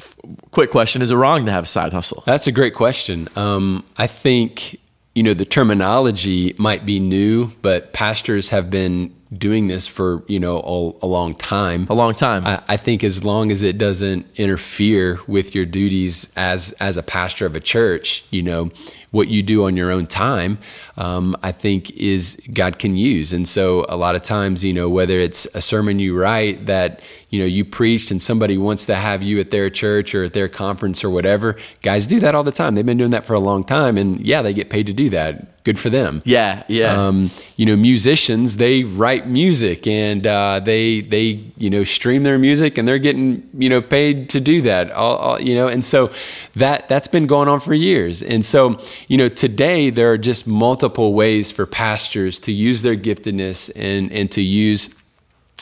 f- 0.00 0.16
quick 0.50 0.70
question: 0.70 1.02
Is 1.02 1.10
it 1.10 1.16
wrong 1.16 1.46
to 1.46 1.52
have 1.52 1.64
a 1.64 1.66
side 1.66 1.92
hustle? 1.92 2.22
That's 2.26 2.46
a 2.46 2.52
great 2.52 2.74
question. 2.74 3.28
Um, 3.36 3.84
I 3.96 4.06
think 4.06 4.78
you 5.14 5.22
know 5.22 5.34
the 5.34 5.44
terminology 5.44 6.54
might 6.58 6.86
be 6.86 7.00
new, 7.00 7.52
but 7.62 7.92
pastors 7.92 8.50
have 8.50 8.70
been 8.70 9.12
doing 9.36 9.68
this 9.68 9.86
for 9.86 10.24
you 10.26 10.38
know 10.38 10.58
a, 10.60 11.06
a 11.06 11.08
long 11.08 11.34
time. 11.34 11.86
A 11.90 11.94
long 11.94 12.14
time. 12.14 12.46
I, 12.46 12.62
I 12.68 12.76
think 12.76 13.04
as 13.04 13.24
long 13.24 13.50
as 13.50 13.62
it 13.62 13.78
doesn't 13.78 14.26
interfere 14.36 15.20
with 15.26 15.54
your 15.54 15.66
duties 15.66 16.32
as 16.36 16.72
as 16.80 16.96
a 16.96 17.02
pastor 17.02 17.46
of 17.46 17.54
a 17.56 17.60
church, 17.60 18.24
you 18.30 18.42
know 18.42 18.70
what 19.10 19.28
you 19.28 19.42
do 19.42 19.64
on 19.64 19.76
your 19.76 19.90
own 19.90 20.06
time, 20.06 20.58
um, 20.98 21.34
I 21.42 21.50
think 21.50 21.90
is 21.92 22.40
God 22.52 22.78
can 22.78 22.94
use. 22.94 23.32
And 23.32 23.48
so 23.48 23.86
a 23.88 23.96
lot 23.96 24.14
of 24.14 24.22
times, 24.22 24.62
you 24.62 24.74
know, 24.74 24.90
whether 24.90 25.18
it's 25.18 25.46
a 25.54 25.62
sermon 25.62 25.98
you 25.98 26.18
write 26.18 26.66
that 26.66 27.00
you 27.30 27.38
know 27.38 27.46
you 27.46 27.64
preached 27.64 28.10
and 28.10 28.20
somebody 28.20 28.58
wants 28.58 28.86
to 28.86 28.94
have 28.94 29.22
you 29.22 29.40
at 29.40 29.50
their 29.50 29.70
church 29.70 30.14
or 30.14 30.24
at 30.24 30.34
their 30.34 30.48
conference 30.48 31.04
or 31.04 31.10
whatever, 31.10 31.56
guys 31.82 32.06
do 32.06 32.20
that 32.20 32.34
all 32.34 32.44
the 32.44 32.52
time. 32.52 32.74
They've 32.74 32.86
been 32.86 32.98
doing 32.98 33.10
that 33.10 33.24
for 33.24 33.34
a 33.34 33.40
long 33.40 33.64
time, 33.64 33.96
and 33.98 34.20
yeah, 34.20 34.42
they 34.42 34.54
get 34.54 34.70
paid 34.70 34.86
to 34.86 34.92
do 34.92 35.10
that. 35.10 35.57
Good 35.68 35.78
for 35.78 35.90
them. 35.90 36.22
yeah, 36.24 36.62
yeah. 36.66 36.94
Um, 36.94 37.30
you 37.58 37.66
know, 37.66 37.76
musicians 37.76 38.56
they 38.56 38.84
write 38.84 39.28
music 39.28 39.86
and 39.86 40.26
uh, 40.26 40.60
they 40.64 41.02
they 41.02 41.44
you 41.58 41.68
know 41.68 41.84
stream 41.84 42.22
their 42.22 42.38
music 42.38 42.78
and 42.78 42.88
they're 42.88 42.96
getting 42.96 43.46
you 43.52 43.68
know 43.68 43.82
paid 43.82 44.30
to 44.30 44.40
do 44.40 44.62
that. 44.62 44.90
All, 44.92 45.16
all, 45.18 45.38
you 45.38 45.54
know, 45.54 45.68
and 45.68 45.84
so 45.84 46.10
that 46.54 46.88
that's 46.88 47.06
been 47.06 47.26
going 47.26 47.48
on 47.48 47.60
for 47.60 47.74
years. 47.74 48.22
And 48.22 48.46
so 48.46 48.80
you 49.08 49.18
know, 49.18 49.28
today 49.28 49.90
there 49.90 50.10
are 50.10 50.16
just 50.16 50.46
multiple 50.48 51.12
ways 51.12 51.50
for 51.50 51.66
pastors 51.66 52.40
to 52.40 52.50
use 52.50 52.80
their 52.80 52.96
giftedness 52.96 53.70
and 53.76 54.10
and 54.10 54.30
to 54.30 54.40
use 54.40 54.88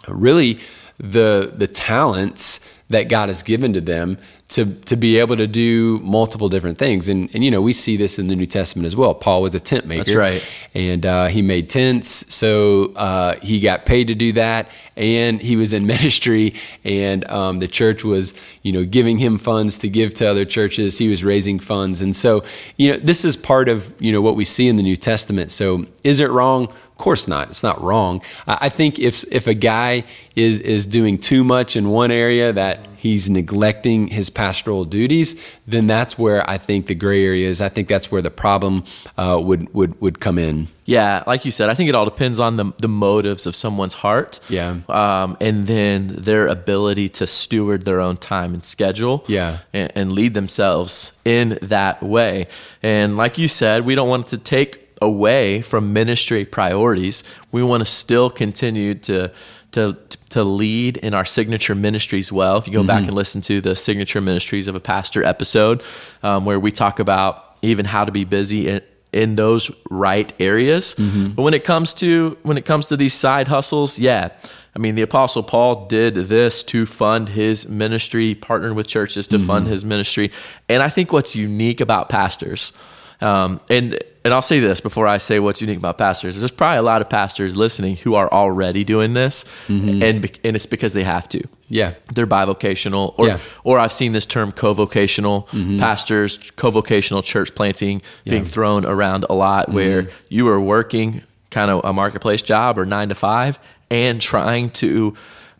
really 0.06 0.60
the 0.98 1.52
the 1.54 1.66
talents 1.66 2.60
that 2.88 3.08
God 3.08 3.28
has 3.28 3.42
given 3.42 3.72
to 3.72 3.80
them 3.80 4.16
to 4.48 4.64
to 4.64 4.94
be 4.94 5.18
able 5.18 5.36
to 5.36 5.48
do 5.48 5.98
multiple 6.00 6.48
different 6.48 6.78
things. 6.78 7.08
And 7.08 7.28
and 7.34 7.44
you 7.44 7.50
know 7.50 7.60
we 7.60 7.72
see 7.72 7.96
this 7.96 8.18
in 8.18 8.28
the 8.28 8.36
New 8.36 8.46
Testament 8.46 8.86
as 8.86 8.94
well. 8.94 9.12
Paul 9.12 9.42
was 9.42 9.54
a 9.54 9.60
tent 9.60 9.86
maker. 9.86 10.04
That's 10.04 10.14
right. 10.14 10.44
And 10.72 11.04
uh, 11.04 11.26
he 11.26 11.42
made 11.42 11.68
tents, 11.68 12.32
so 12.32 12.92
uh, 12.94 13.34
he 13.42 13.58
got 13.58 13.86
paid 13.86 14.06
to 14.08 14.14
do 14.14 14.32
that, 14.32 14.70
and 14.94 15.40
he 15.40 15.56
was 15.56 15.74
in 15.74 15.86
ministry, 15.86 16.54
and 16.84 17.28
um, 17.28 17.58
the 17.58 17.66
church 17.66 18.04
was 18.04 18.34
you 18.62 18.72
know 18.72 18.84
giving 18.84 19.18
him 19.18 19.38
funds 19.38 19.78
to 19.78 19.88
give 19.88 20.14
to 20.14 20.26
other 20.26 20.44
churches. 20.44 20.96
He 20.98 21.08
was 21.08 21.24
raising 21.24 21.58
funds, 21.58 22.02
and 22.02 22.14
so 22.14 22.44
you 22.76 22.92
know 22.92 22.98
this 22.98 23.24
is 23.24 23.36
part 23.36 23.68
of 23.68 24.00
you 24.00 24.12
know 24.12 24.20
what 24.20 24.36
we 24.36 24.44
see 24.44 24.68
in 24.68 24.76
the 24.76 24.82
New 24.84 24.96
Testament. 24.96 25.50
So 25.50 25.86
is 26.04 26.20
it 26.20 26.30
wrong? 26.30 26.72
Of 26.96 27.02
course 27.04 27.28
not. 27.28 27.50
It's 27.50 27.62
not 27.62 27.82
wrong. 27.82 28.22
I 28.46 28.70
think 28.70 28.98
if 28.98 29.22
if 29.30 29.46
a 29.46 29.52
guy 29.52 30.04
is 30.34 30.58
is 30.60 30.86
doing 30.86 31.18
too 31.18 31.44
much 31.44 31.76
in 31.76 31.90
one 31.90 32.10
area 32.10 32.54
that 32.54 32.86
he's 32.96 33.28
neglecting 33.28 34.08
his 34.08 34.30
pastoral 34.30 34.86
duties, 34.86 35.38
then 35.66 35.86
that's 35.86 36.18
where 36.18 36.48
I 36.48 36.56
think 36.56 36.86
the 36.86 36.94
gray 36.94 37.22
area 37.22 37.50
is. 37.50 37.60
I 37.60 37.68
think 37.68 37.88
that's 37.88 38.10
where 38.10 38.22
the 38.22 38.30
problem 38.30 38.84
uh, 39.18 39.38
would 39.44 39.72
would 39.74 40.00
would 40.00 40.20
come 40.20 40.38
in. 40.38 40.68
Yeah, 40.86 41.22
like 41.26 41.44
you 41.44 41.50
said, 41.52 41.68
I 41.68 41.74
think 41.74 41.90
it 41.90 41.94
all 41.94 42.06
depends 42.06 42.40
on 42.40 42.56
the 42.56 42.72
the 42.78 42.88
motives 42.88 43.46
of 43.46 43.54
someone's 43.54 43.94
heart. 43.94 44.40
Yeah. 44.48 44.78
um, 44.88 45.36
and 45.38 45.66
then 45.66 46.08
their 46.16 46.48
ability 46.48 47.10
to 47.10 47.26
steward 47.26 47.84
their 47.84 48.00
own 48.00 48.16
time 48.16 48.54
and 48.54 48.64
schedule. 48.64 49.22
Yeah. 49.28 49.58
and, 49.74 49.92
and 49.94 50.12
lead 50.12 50.32
themselves 50.32 51.12
in 51.26 51.58
that 51.60 52.02
way. 52.02 52.46
And 52.82 53.18
like 53.18 53.36
you 53.36 53.48
said, 53.48 53.84
we 53.84 53.94
don't 53.94 54.08
want 54.08 54.28
to 54.28 54.38
take 54.38 54.85
away 55.00 55.62
from 55.62 55.92
ministry 55.92 56.44
priorities. 56.44 57.24
We 57.52 57.62
want 57.62 57.82
to 57.82 57.86
still 57.86 58.30
continue 58.30 58.94
to. 58.94 59.32
To, 59.72 59.94
to 60.30 60.42
lead 60.42 60.96
in 60.98 61.12
our 61.12 61.26
signature 61.26 61.74
ministries 61.74 62.32
well. 62.32 62.56
If 62.56 62.66
you 62.66 62.72
go 62.72 62.82
back 62.82 63.04
and 63.08 63.12
listen 63.12 63.42
to 63.42 63.60
the 63.60 63.76
signature 63.76 64.22
ministries 64.22 64.68
of 64.68 64.74
a 64.74 64.80
pastor 64.80 65.22
episode, 65.22 65.82
um, 66.22 66.46
where 66.46 66.58
we 66.58 66.72
talk 66.72 66.98
about 66.98 67.58
even 67.60 67.84
how 67.84 68.06
to 68.06 68.12
be 68.12 68.24
busy 68.24 68.68
in, 68.68 68.80
in 69.12 69.36
those 69.36 69.70
right 69.90 70.32
areas. 70.40 70.94
But 71.34 71.42
when 71.42 71.52
it 71.52 71.62
comes 71.64 71.92
to 71.94 72.38
when 72.42 72.56
it 72.56 72.64
comes 72.64 72.88
to 72.88 72.96
these 72.96 73.12
side 73.12 73.48
hustles, 73.48 73.98
yeah, 73.98 74.30
I 74.74 74.78
mean, 74.78 74.94
the 74.94 75.02
Apostle 75.02 75.42
Paul 75.42 75.86
did 75.88 76.14
this 76.14 76.62
to 76.64 76.86
fund 76.86 77.28
his 77.28 77.68
ministry, 77.68 78.34
partnered 78.34 78.76
with 78.76 78.86
churches 78.86 79.28
to 79.28 79.38
fund 79.38 79.66
his 79.66 79.84
ministry. 79.84 80.32
And 80.70 80.82
I 80.82 80.88
think 80.88 81.12
what's 81.12 81.36
unique 81.36 81.82
about 81.82 82.08
pastors, 82.08 82.72
um, 83.20 83.60
and 83.68 83.98
and 84.26 84.34
I'll 84.34 84.42
say 84.42 84.58
this 84.58 84.80
before 84.80 85.06
I 85.06 85.18
say 85.18 85.38
what's 85.38 85.60
unique 85.60 85.78
about 85.78 85.98
pastors. 85.98 86.36
There's 86.36 86.50
probably 86.50 86.78
a 86.78 86.82
lot 86.82 87.00
of 87.00 87.08
pastors 87.08 87.56
listening 87.56 87.96
who 87.96 88.16
are 88.16 88.30
already 88.32 88.82
doing 88.82 89.14
this, 89.14 89.44
mm-hmm. 89.68 90.02
and 90.02 90.22
be- 90.22 90.32
and 90.42 90.56
it's 90.56 90.66
because 90.66 90.94
they 90.94 91.04
have 91.04 91.28
to. 91.28 91.46
Yeah. 91.68 91.94
they're 92.12 92.26
bivocational, 92.26 93.14
or 93.18 93.28
Yeah. 93.28 93.38
or 93.62 93.78
I've 93.78 93.92
seen 93.92 94.12
this 94.12 94.26
term 94.26 94.50
co-vocational 94.50 95.48
mm-hmm. 95.52 95.78
pastors, 95.78 96.38
co-vocational 96.56 97.22
church 97.22 97.54
planting 97.54 98.02
being 98.24 98.44
thrown 98.44 98.84
around 98.84 99.26
a 99.30 99.34
lot, 99.34 99.68
where 99.68 100.02
mm-hmm. 100.02 100.16
you 100.28 100.48
are 100.48 100.60
working 100.60 101.22
kind 101.50 101.70
of 101.70 101.84
a 101.84 101.92
marketplace 101.92 102.42
job 102.42 102.78
or 102.78 102.84
nine 102.84 103.08
to 103.10 103.14
five 103.14 103.60
and 103.90 104.20
trying 104.20 104.70
to 104.70 105.14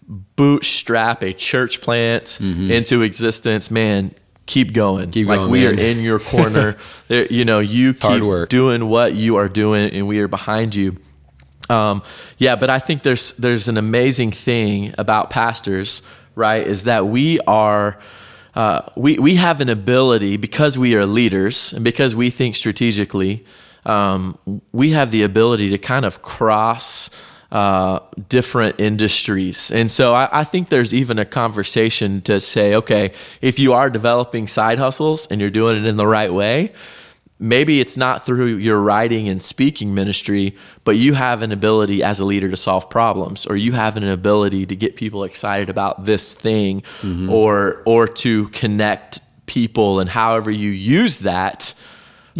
bootstrap 0.09 1.22
a 1.22 1.33
church 1.33 1.81
plant 1.81 2.40
into 2.70 3.02
existence. 3.02 3.70
Man, 3.70 4.12
keep 4.46 4.72
going. 4.72 5.11
Keep 5.11 5.26
like 5.26 5.38
going, 5.40 5.50
we 5.50 5.64
man. 5.64 5.74
are 5.74 5.80
in 5.80 6.00
your 6.00 6.18
corner. 6.18 6.76
there, 7.09 7.26
you 7.26 7.44
know, 7.44 7.59
you 7.59 7.94
hard 8.00 8.20
keep 8.20 8.48
doing 8.48 8.88
what 8.88 9.14
you 9.14 9.37
are 9.37 9.48
doing, 9.48 9.92
and 9.92 10.09
we 10.09 10.20
are 10.20 10.28
behind 10.28 10.74
you. 10.74 10.96
Um, 11.68 12.02
yeah, 12.38 12.56
but 12.56 12.70
I 12.70 12.78
think 12.78 13.02
there's 13.02 13.37
there's 13.37 13.68
an 13.68 13.76
amazing 13.76 14.30
thing 14.30 14.94
about 14.98 15.30
pastors, 15.30 16.02
right? 16.35 16.66
Is 16.66 16.85
that 16.85 17.06
we 17.06 17.40
are 17.40 17.98
uh, 18.54 18.82
we 18.96 19.18
we 19.18 19.35
have 19.35 19.61
an 19.61 19.68
ability 19.68 20.37
because 20.37 20.78
we 20.78 20.94
are 20.96 21.04
leaders 21.04 21.72
and 21.72 21.85
because 21.85 22.14
we 22.16 22.30
think 22.30 22.56
strategically. 22.56 23.44
Um, 23.85 24.37
we 24.72 24.90
have 24.90 25.12
the 25.12 25.22
ability 25.22 25.70
to 25.70 25.78
kind 25.78 26.04
of 26.04 26.20
cross 26.20 27.09
uh, 27.57 28.01
different 28.29 28.75
industries, 28.81 29.71
and 29.71 29.90
so 29.90 30.14
I, 30.14 30.29
I 30.40 30.45
think 30.45 30.69
there's 30.69 30.92
even 30.92 31.19
a 31.19 31.25
conversation 31.25 32.21
to 32.23 32.40
say, 32.40 32.77
okay, 32.77 33.05
if 33.40 33.59
you 33.59 33.73
are 33.73 33.90
developing 33.90 34.49
side 34.49 34.79
hustles 34.79 35.27
and 35.31 35.40
you're 35.40 35.57
doing 35.61 35.77
it 35.77 35.87
in 35.87 35.97
the 35.97 36.07
right 36.19 36.33
way, 36.33 36.73
maybe 37.38 37.81
it's 37.81 37.97
not 37.97 38.25
through 38.27 38.59
your 38.69 38.81
writing 38.81 39.29
and 39.29 39.42
speaking 39.42 39.95
ministry, 39.95 40.55
but 40.85 40.97
you 40.97 41.14
have 41.14 41.45
an 41.45 41.53
ability 41.53 42.03
as 42.03 42.21
a 42.21 42.25
leader 42.25 42.51
to 42.51 42.57
solve 42.57 42.85
problems, 42.90 43.47
or 43.47 43.57
you 43.57 43.73
have 43.73 43.97
an 43.97 44.05
ability 44.05 44.66
to 44.66 44.77
get 44.77 44.97
people 44.97 45.25
excited 45.25 45.71
about 45.71 46.05
this 46.05 46.35
thing, 46.35 46.83
or 47.31 47.83
or 47.85 48.09
to 48.09 48.49
connect 48.61 49.21
people, 49.47 50.01
and 50.01 50.11
however 50.11 50.51
you 50.51 50.71
use 50.71 51.21
that, 51.21 51.75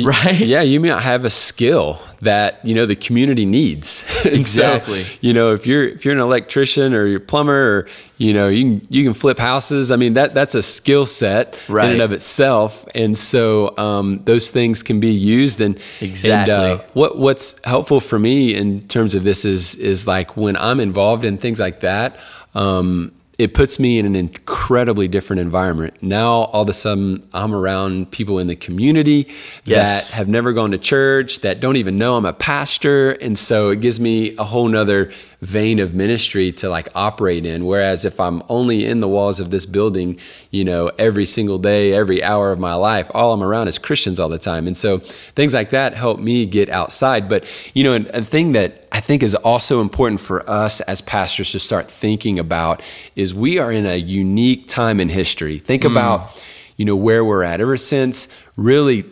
right? 0.05 0.39
Yeah, 0.39 0.63
you 0.63 0.81
may 0.81 0.89
not 0.89 1.03
have 1.03 1.25
a 1.25 1.31
skill 1.31 2.01
that 2.21 2.65
you 2.65 2.75
know 2.75 2.87
the 2.87 2.97
community 2.97 3.47
needs. 3.47 4.05
And 4.27 4.47
so, 4.47 4.75
Exactly. 4.75 5.07
you 5.21 5.33
know, 5.33 5.55
if 5.55 5.67
you're 5.67 5.85
if 5.85 6.05
you're 6.05 6.15
an 6.15 6.21
electrician 6.21 6.95
or 6.95 7.07
you're 7.07 7.19
a 7.19 7.21
plumber, 7.21 7.79
or 7.79 7.89
you 8.19 8.35
know, 8.35 8.49
you 8.49 8.63
can 8.81 8.87
you 8.91 9.05
can 9.05 9.15
flip 9.15 9.39
houses. 9.39 9.93
I 9.93 9.97
mean, 9.97 10.15
that 10.15 10.35
that's 10.35 10.57
a 10.57 10.63
skill 10.63 11.07
set 11.07 11.57
right. 11.69 11.87
in 11.87 11.93
and 11.93 12.03
of 12.03 12.13
itself. 12.13 12.85
And 12.95 13.17
so 13.17 13.77
um, 13.79 14.25
those 14.25 14.51
things 14.51 14.83
can 14.83 14.99
be 14.99 15.13
used. 15.13 15.61
And 15.61 15.79
Exactly. 16.01 16.53
And, 16.53 16.81
uh, 16.81 16.85
what 16.95 17.19
what's 17.19 17.63
helpful 17.65 18.01
for 18.01 18.19
me 18.19 18.55
in 18.55 18.89
terms 18.89 19.15
of 19.15 19.23
this 19.23 19.45
is 19.45 19.77
is 19.77 20.07
like 20.07 20.37
when 20.37 20.57
I'm 20.57 20.81
involved 20.81 21.25
in 21.25 21.39
things 21.39 21.61
like 21.61 21.81
that. 21.81 22.19
Um, 22.55 23.13
it 23.39 23.53
puts 23.53 23.79
me 23.79 23.99
in 23.99 24.07
an 24.07 24.17
incredibly 24.17 25.09
different 25.09 25.41
environment. 25.41 25.93
Now, 26.01 26.29
all 26.53 26.63
of 26.63 26.69
a 26.71 26.73
sudden, 26.73 27.27
I'm 27.35 27.55
around 27.55 28.11
people 28.11 28.39
in 28.39 28.47
the 28.47 28.57
community 28.57 29.29
Yes. 29.65 30.11
that 30.11 30.17
have 30.17 30.27
never 30.29 30.55
gone 30.55 30.71
to 30.71 30.79
church, 30.79 31.41
that 31.41 31.61
don't 31.61 31.77
even 31.77 31.99
know 31.99 32.17
I'm 32.17 32.25
a 32.25 32.33
pastor. 32.33 33.11
And 33.11 33.37
so 33.37 33.69
it 33.71 33.81
gives 33.81 34.01
me 34.01 34.35
a 34.37 34.45
whole 34.45 34.69
nother 34.69 35.11
vein 35.43 35.79
of 35.81 35.93
ministry 35.93 36.51
to 36.51 36.71
like 36.71 36.89
operate 36.95 37.45
in. 37.45 37.67
Whereas 37.67 38.07
if 38.07 38.19
I'm 38.19 38.43
only 38.49 38.87
in 38.87 39.01
the 39.01 39.09
walls 39.09 39.39
of 39.39 39.51
this 39.51 39.67
building, 39.67 40.19
you 40.51 40.65
know, 40.65 40.91
every 40.99 41.27
single 41.27 41.59
day, 41.59 41.93
every 41.93 42.23
hour 42.23 42.53
of 42.53 42.59
my 42.59 42.73
life, 42.73 43.11
all 43.13 43.35
I'm 43.35 43.43
around 43.43 43.69
is 43.69 43.77
Christians 43.77 44.19
all 44.19 44.31
the 44.31 44.39
time. 44.39 44.67
And 44.67 44.75
so 44.77 44.99
things 44.99 45.53
like 45.53 45.71
that 45.71 45.93
help 45.93 46.21
me 46.21 46.47
get 46.47 46.71
outside. 46.71 47.29
But, 47.29 47.45
you 47.75 47.85
know, 47.85 47.97
a 48.15 48.23
thing 48.23 48.53
that 48.53 48.86
I 48.97 49.01
think 49.01 49.23
is 49.23 49.35
also 49.35 49.83
important 49.83 50.21
for 50.21 50.49
us 50.49 50.81
as 50.81 51.03
pastors 51.03 51.53
to 51.53 51.59
start 51.59 51.91
thinking 51.91 52.39
about 52.39 52.83
is 53.15 53.35
we 53.35 53.59
are 53.59 53.71
in 53.71 53.85
a 53.85 53.97
unique 53.97 54.69
time 54.69 55.01
in 55.01 55.11
history. 55.11 55.59
Think 55.59 55.85
about, 55.85 56.43
you 56.79 56.85
know, 56.87 56.97
where 56.97 57.23
we're 57.23 57.43
at 57.43 57.61
ever 57.61 57.77
since 57.77 58.29
really 58.57 59.05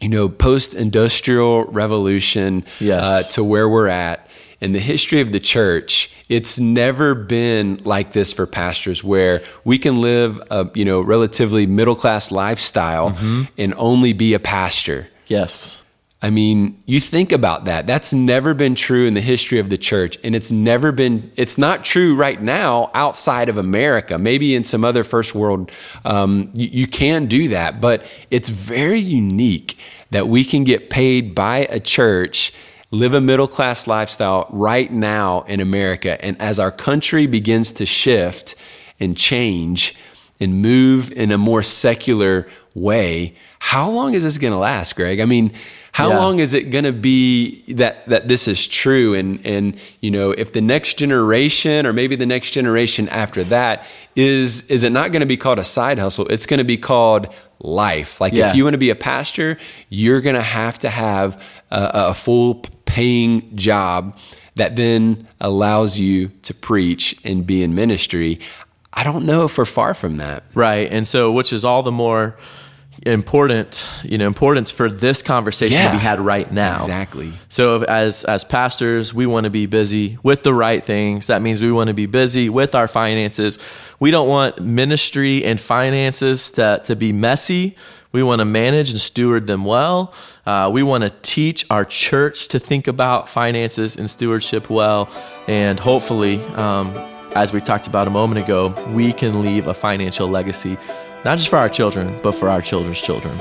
you 0.00 0.10
know, 0.10 0.28
post 0.28 0.74
industrial 0.74 1.64
revolution 1.64 2.64
Yes. 2.80 3.04
uh, 3.06 3.22
to 3.32 3.42
where 3.42 3.66
we're 3.68 3.88
at 3.88 4.28
in 4.60 4.72
the 4.72 4.78
history 4.78 5.20
of 5.22 5.32
the 5.32 5.40
church, 5.40 6.10
it's 6.28 6.58
never 6.58 7.14
been 7.14 7.80
like 7.84 8.12
this 8.12 8.32
for 8.32 8.46
pastors 8.46 9.02
where 9.02 9.42
we 9.64 9.78
can 9.78 10.00
live 10.02 10.40
a, 10.50 10.68
you 10.74 10.84
know, 10.84 11.00
relatively 11.00 11.66
middle 11.66 11.96
class 11.96 12.30
lifestyle 12.30 13.10
Mm-hmm. 13.10 13.42
and 13.58 13.74
only 13.78 14.12
be 14.12 14.34
a 14.34 14.38
pastor. 14.38 15.08
Yes. 15.26 15.82
I 16.26 16.30
mean, 16.30 16.82
you 16.86 16.98
think 16.98 17.30
about 17.30 17.66
that. 17.66 17.86
That's 17.86 18.12
never 18.12 18.52
been 18.52 18.74
true 18.74 19.06
in 19.06 19.14
the 19.14 19.20
history 19.20 19.60
of 19.60 19.70
the 19.70 19.78
church. 19.78 20.18
And 20.24 20.34
it's 20.34 20.50
never 20.50 20.90
been, 20.90 21.30
it's 21.36 21.56
not 21.56 21.84
true 21.84 22.16
right 22.16 22.42
now 22.42 22.90
outside 22.94 23.48
of 23.48 23.58
America. 23.58 24.18
Maybe 24.18 24.56
in 24.56 24.64
some 24.64 24.84
other 24.84 25.04
first 25.04 25.36
world, 25.36 25.70
um, 26.04 26.50
you, 26.56 26.66
you 26.66 26.86
can 26.88 27.26
do 27.26 27.46
that. 27.50 27.80
But 27.80 28.04
it's 28.32 28.48
very 28.48 28.98
unique 28.98 29.78
that 30.10 30.26
we 30.26 30.44
can 30.44 30.64
get 30.64 30.90
paid 30.90 31.32
by 31.32 31.58
a 31.70 31.78
church, 31.78 32.52
live 32.90 33.14
a 33.14 33.20
middle 33.20 33.46
class 33.46 33.86
lifestyle 33.86 34.48
right 34.50 34.90
now 34.90 35.42
in 35.42 35.60
America. 35.60 36.20
And 36.24 36.42
as 36.42 36.58
our 36.58 36.72
country 36.72 37.28
begins 37.28 37.70
to 37.74 37.86
shift 37.86 38.56
and 38.98 39.16
change, 39.16 39.94
and 40.40 40.60
move 40.60 41.10
in 41.12 41.32
a 41.32 41.38
more 41.38 41.62
secular 41.62 42.46
way, 42.74 43.34
how 43.58 43.90
long 43.90 44.14
is 44.14 44.22
this 44.22 44.38
going 44.38 44.52
to 44.52 44.58
last, 44.58 44.94
Greg? 44.94 45.20
I 45.20 45.24
mean, 45.24 45.52
how 45.96 46.10
Yeah. 46.10 46.18
long 46.18 46.40
is 46.40 46.52
it 46.52 46.68
going 46.68 46.84
to 46.84 46.92
be 46.92 47.62
that 47.72 48.06
that 48.08 48.28
this 48.28 48.48
is 48.48 48.66
true? 48.66 49.14
And 49.14 49.40
and 49.46 49.78
you 50.02 50.10
know, 50.10 50.30
if 50.30 50.52
the 50.52 50.60
next 50.60 50.98
generation 50.98 51.86
or 51.86 51.94
maybe 51.94 52.16
the 52.16 52.26
next 52.26 52.50
generation 52.50 53.08
after 53.08 53.42
that 53.44 53.86
is 54.14 54.66
is 54.68 54.84
it 54.84 54.92
not 54.92 55.10
going 55.12 55.20
to 55.20 55.26
be 55.26 55.38
called 55.38 55.58
a 55.58 55.64
side 55.64 55.98
hustle? 55.98 56.26
It's 56.28 56.44
going 56.44 56.58
to 56.58 56.64
be 56.66 56.76
called 56.76 57.28
life. 57.60 58.20
Like 58.20 58.34
Yeah. 58.34 58.50
if 58.50 58.56
you 58.56 58.64
want 58.64 58.74
to 58.74 58.78
be 58.78 58.90
a 58.90 58.94
pastor, 58.94 59.56
you're 59.88 60.20
going 60.20 60.36
to 60.36 60.42
have 60.42 60.78
to 60.80 60.90
have 60.90 61.42
a, 61.70 61.90
a 62.10 62.14
full 62.14 62.62
paying 62.84 63.56
job 63.56 64.18
that 64.56 64.76
then 64.76 65.26
allows 65.40 65.98
you 65.98 66.28
to 66.42 66.52
preach 66.52 67.16
and 67.24 67.46
be 67.46 67.62
in 67.62 67.74
ministry. 67.74 68.38
I 68.92 69.02
don't 69.02 69.24
know 69.24 69.46
if 69.46 69.56
we're 69.56 69.64
far 69.64 69.94
from 69.94 70.18
that. 70.18 70.44
Right. 70.52 70.92
And 70.92 71.08
so, 71.08 71.32
which 71.32 71.54
is 71.54 71.64
all 71.64 71.82
the 71.82 71.90
more 71.92 72.36
important, 73.04 73.86
you 74.04 74.18
know, 74.18 74.26
importance 74.26 74.70
for 74.70 74.88
this 74.88 75.22
conversation 75.22 75.78
Yeah. 75.80 75.90
to 75.90 75.96
be 75.96 76.02
had 76.02 76.20
right 76.20 76.50
now. 76.50 76.76
Exactly. 76.80 77.32
So, 77.48 77.82
as 77.82 78.24
as 78.24 78.44
pastors, 78.44 79.12
we 79.12 79.26
want 79.26 79.44
to 79.44 79.50
be 79.50 79.66
busy 79.66 80.18
with 80.22 80.42
the 80.42 80.54
right 80.54 80.82
things. 80.84 81.26
That 81.26 81.42
means 81.42 81.60
we 81.60 81.72
want 81.72 81.88
to 81.88 81.94
be 81.94 82.06
busy 82.06 82.48
with 82.48 82.74
our 82.74 82.88
finances. 82.88 83.58
We 84.00 84.10
don't 84.10 84.28
want 84.28 84.60
ministry 84.60 85.44
and 85.44 85.60
finances 85.60 86.50
to 86.52 86.80
to 86.84 86.96
be 86.96 87.12
messy. 87.12 87.76
We 88.12 88.22
want 88.22 88.38
to 88.40 88.46
manage 88.46 88.92
and 88.92 89.00
steward 89.00 89.46
them 89.46 89.64
well. 89.64 90.14
Uh, 90.46 90.70
we 90.72 90.82
want 90.82 91.04
to 91.04 91.10
teach 91.22 91.66
our 91.68 91.84
church 91.84 92.48
to 92.48 92.58
think 92.58 92.86
about 92.88 93.28
finances 93.28 93.96
and 93.96 94.08
stewardship 94.08 94.70
well, 94.70 95.08
and 95.46 95.78
hopefully. 95.78 96.40
Um, 96.54 96.94
as 97.34 97.52
we 97.52 97.60
talked 97.60 97.86
about 97.86 98.06
a 98.06 98.10
moment 98.10 98.42
ago, 98.42 98.68
we 98.94 99.12
can 99.12 99.42
leave 99.42 99.66
a 99.66 99.74
financial 99.74 100.26
legacy, 100.26 100.78
not 101.26 101.38
just 101.38 101.50
for 101.50 101.56
our 101.56 101.68
children, 101.68 102.16
but 102.22 102.36
for 102.36 102.48
our 102.48 102.62
children's 102.62 103.02
children. 103.02 103.36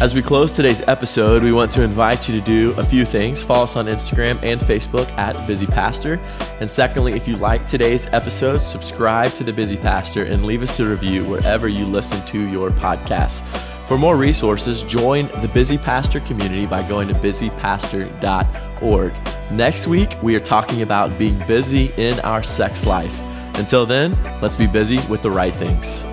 As 0.00 0.14
we 0.14 0.22
close 0.22 0.54
today's 0.54 0.80
episode, 0.82 1.42
we 1.42 1.50
want 1.50 1.72
to 1.72 1.82
invite 1.82 2.28
you 2.28 2.38
to 2.38 2.46
do 2.46 2.72
a 2.78 2.84
few 2.84 3.04
things. 3.04 3.42
Follow 3.42 3.64
us 3.64 3.74
on 3.74 3.86
Instagram 3.86 4.40
and 4.44 4.60
Facebook 4.60 5.10
at 5.18 5.34
Busy 5.48 5.66
Pastor. 5.66 6.20
And 6.60 6.70
secondly, 6.70 7.14
if 7.14 7.26
you 7.26 7.34
like 7.34 7.66
today's 7.66 8.06
episode, 8.12 8.58
subscribe 8.58 9.32
to 9.32 9.42
The 9.42 9.52
Busy 9.52 9.76
Pastor 9.76 10.22
and 10.22 10.46
leave 10.46 10.62
us 10.62 10.78
a 10.78 10.88
review 10.88 11.24
wherever 11.24 11.66
you 11.66 11.84
listen 11.84 12.24
to 12.26 12.46
your 12.48 12.70
podcasts. 12.70 13.42
For 13.88 13.98
more 13.98 14.16
resources, 14.16 14.84
join 14.84 15.26
the 15.42 15.48
Busy 15.48 15.78
Pastor 15.78 16.20
community 16.20 16.66
by 16.66 16.88
going 16.88 17.08
to 17.08 17.14
busypastor.org. 17.14 19.12
Next 19.50 19.88
week, 19.88 20.16
we 20.22 20.36
are 20.36 20.40
talking 20.40 20.82
about 20.82 21.18
being 21.18 21.44
busy 21.48 21.90
in 21.96 22.20
our 22.20 22.44
sex 22.44 22.86
life. 22.86 23.20
Until 23.56 23.84
then, 23.84 24.16
let's 24.40 24.56
be 24.56 24.68
busy 24.68 25.00
with 25.08 25.22
the 25.22 25.30
right 25.32 25.54
things. 25.54 26.04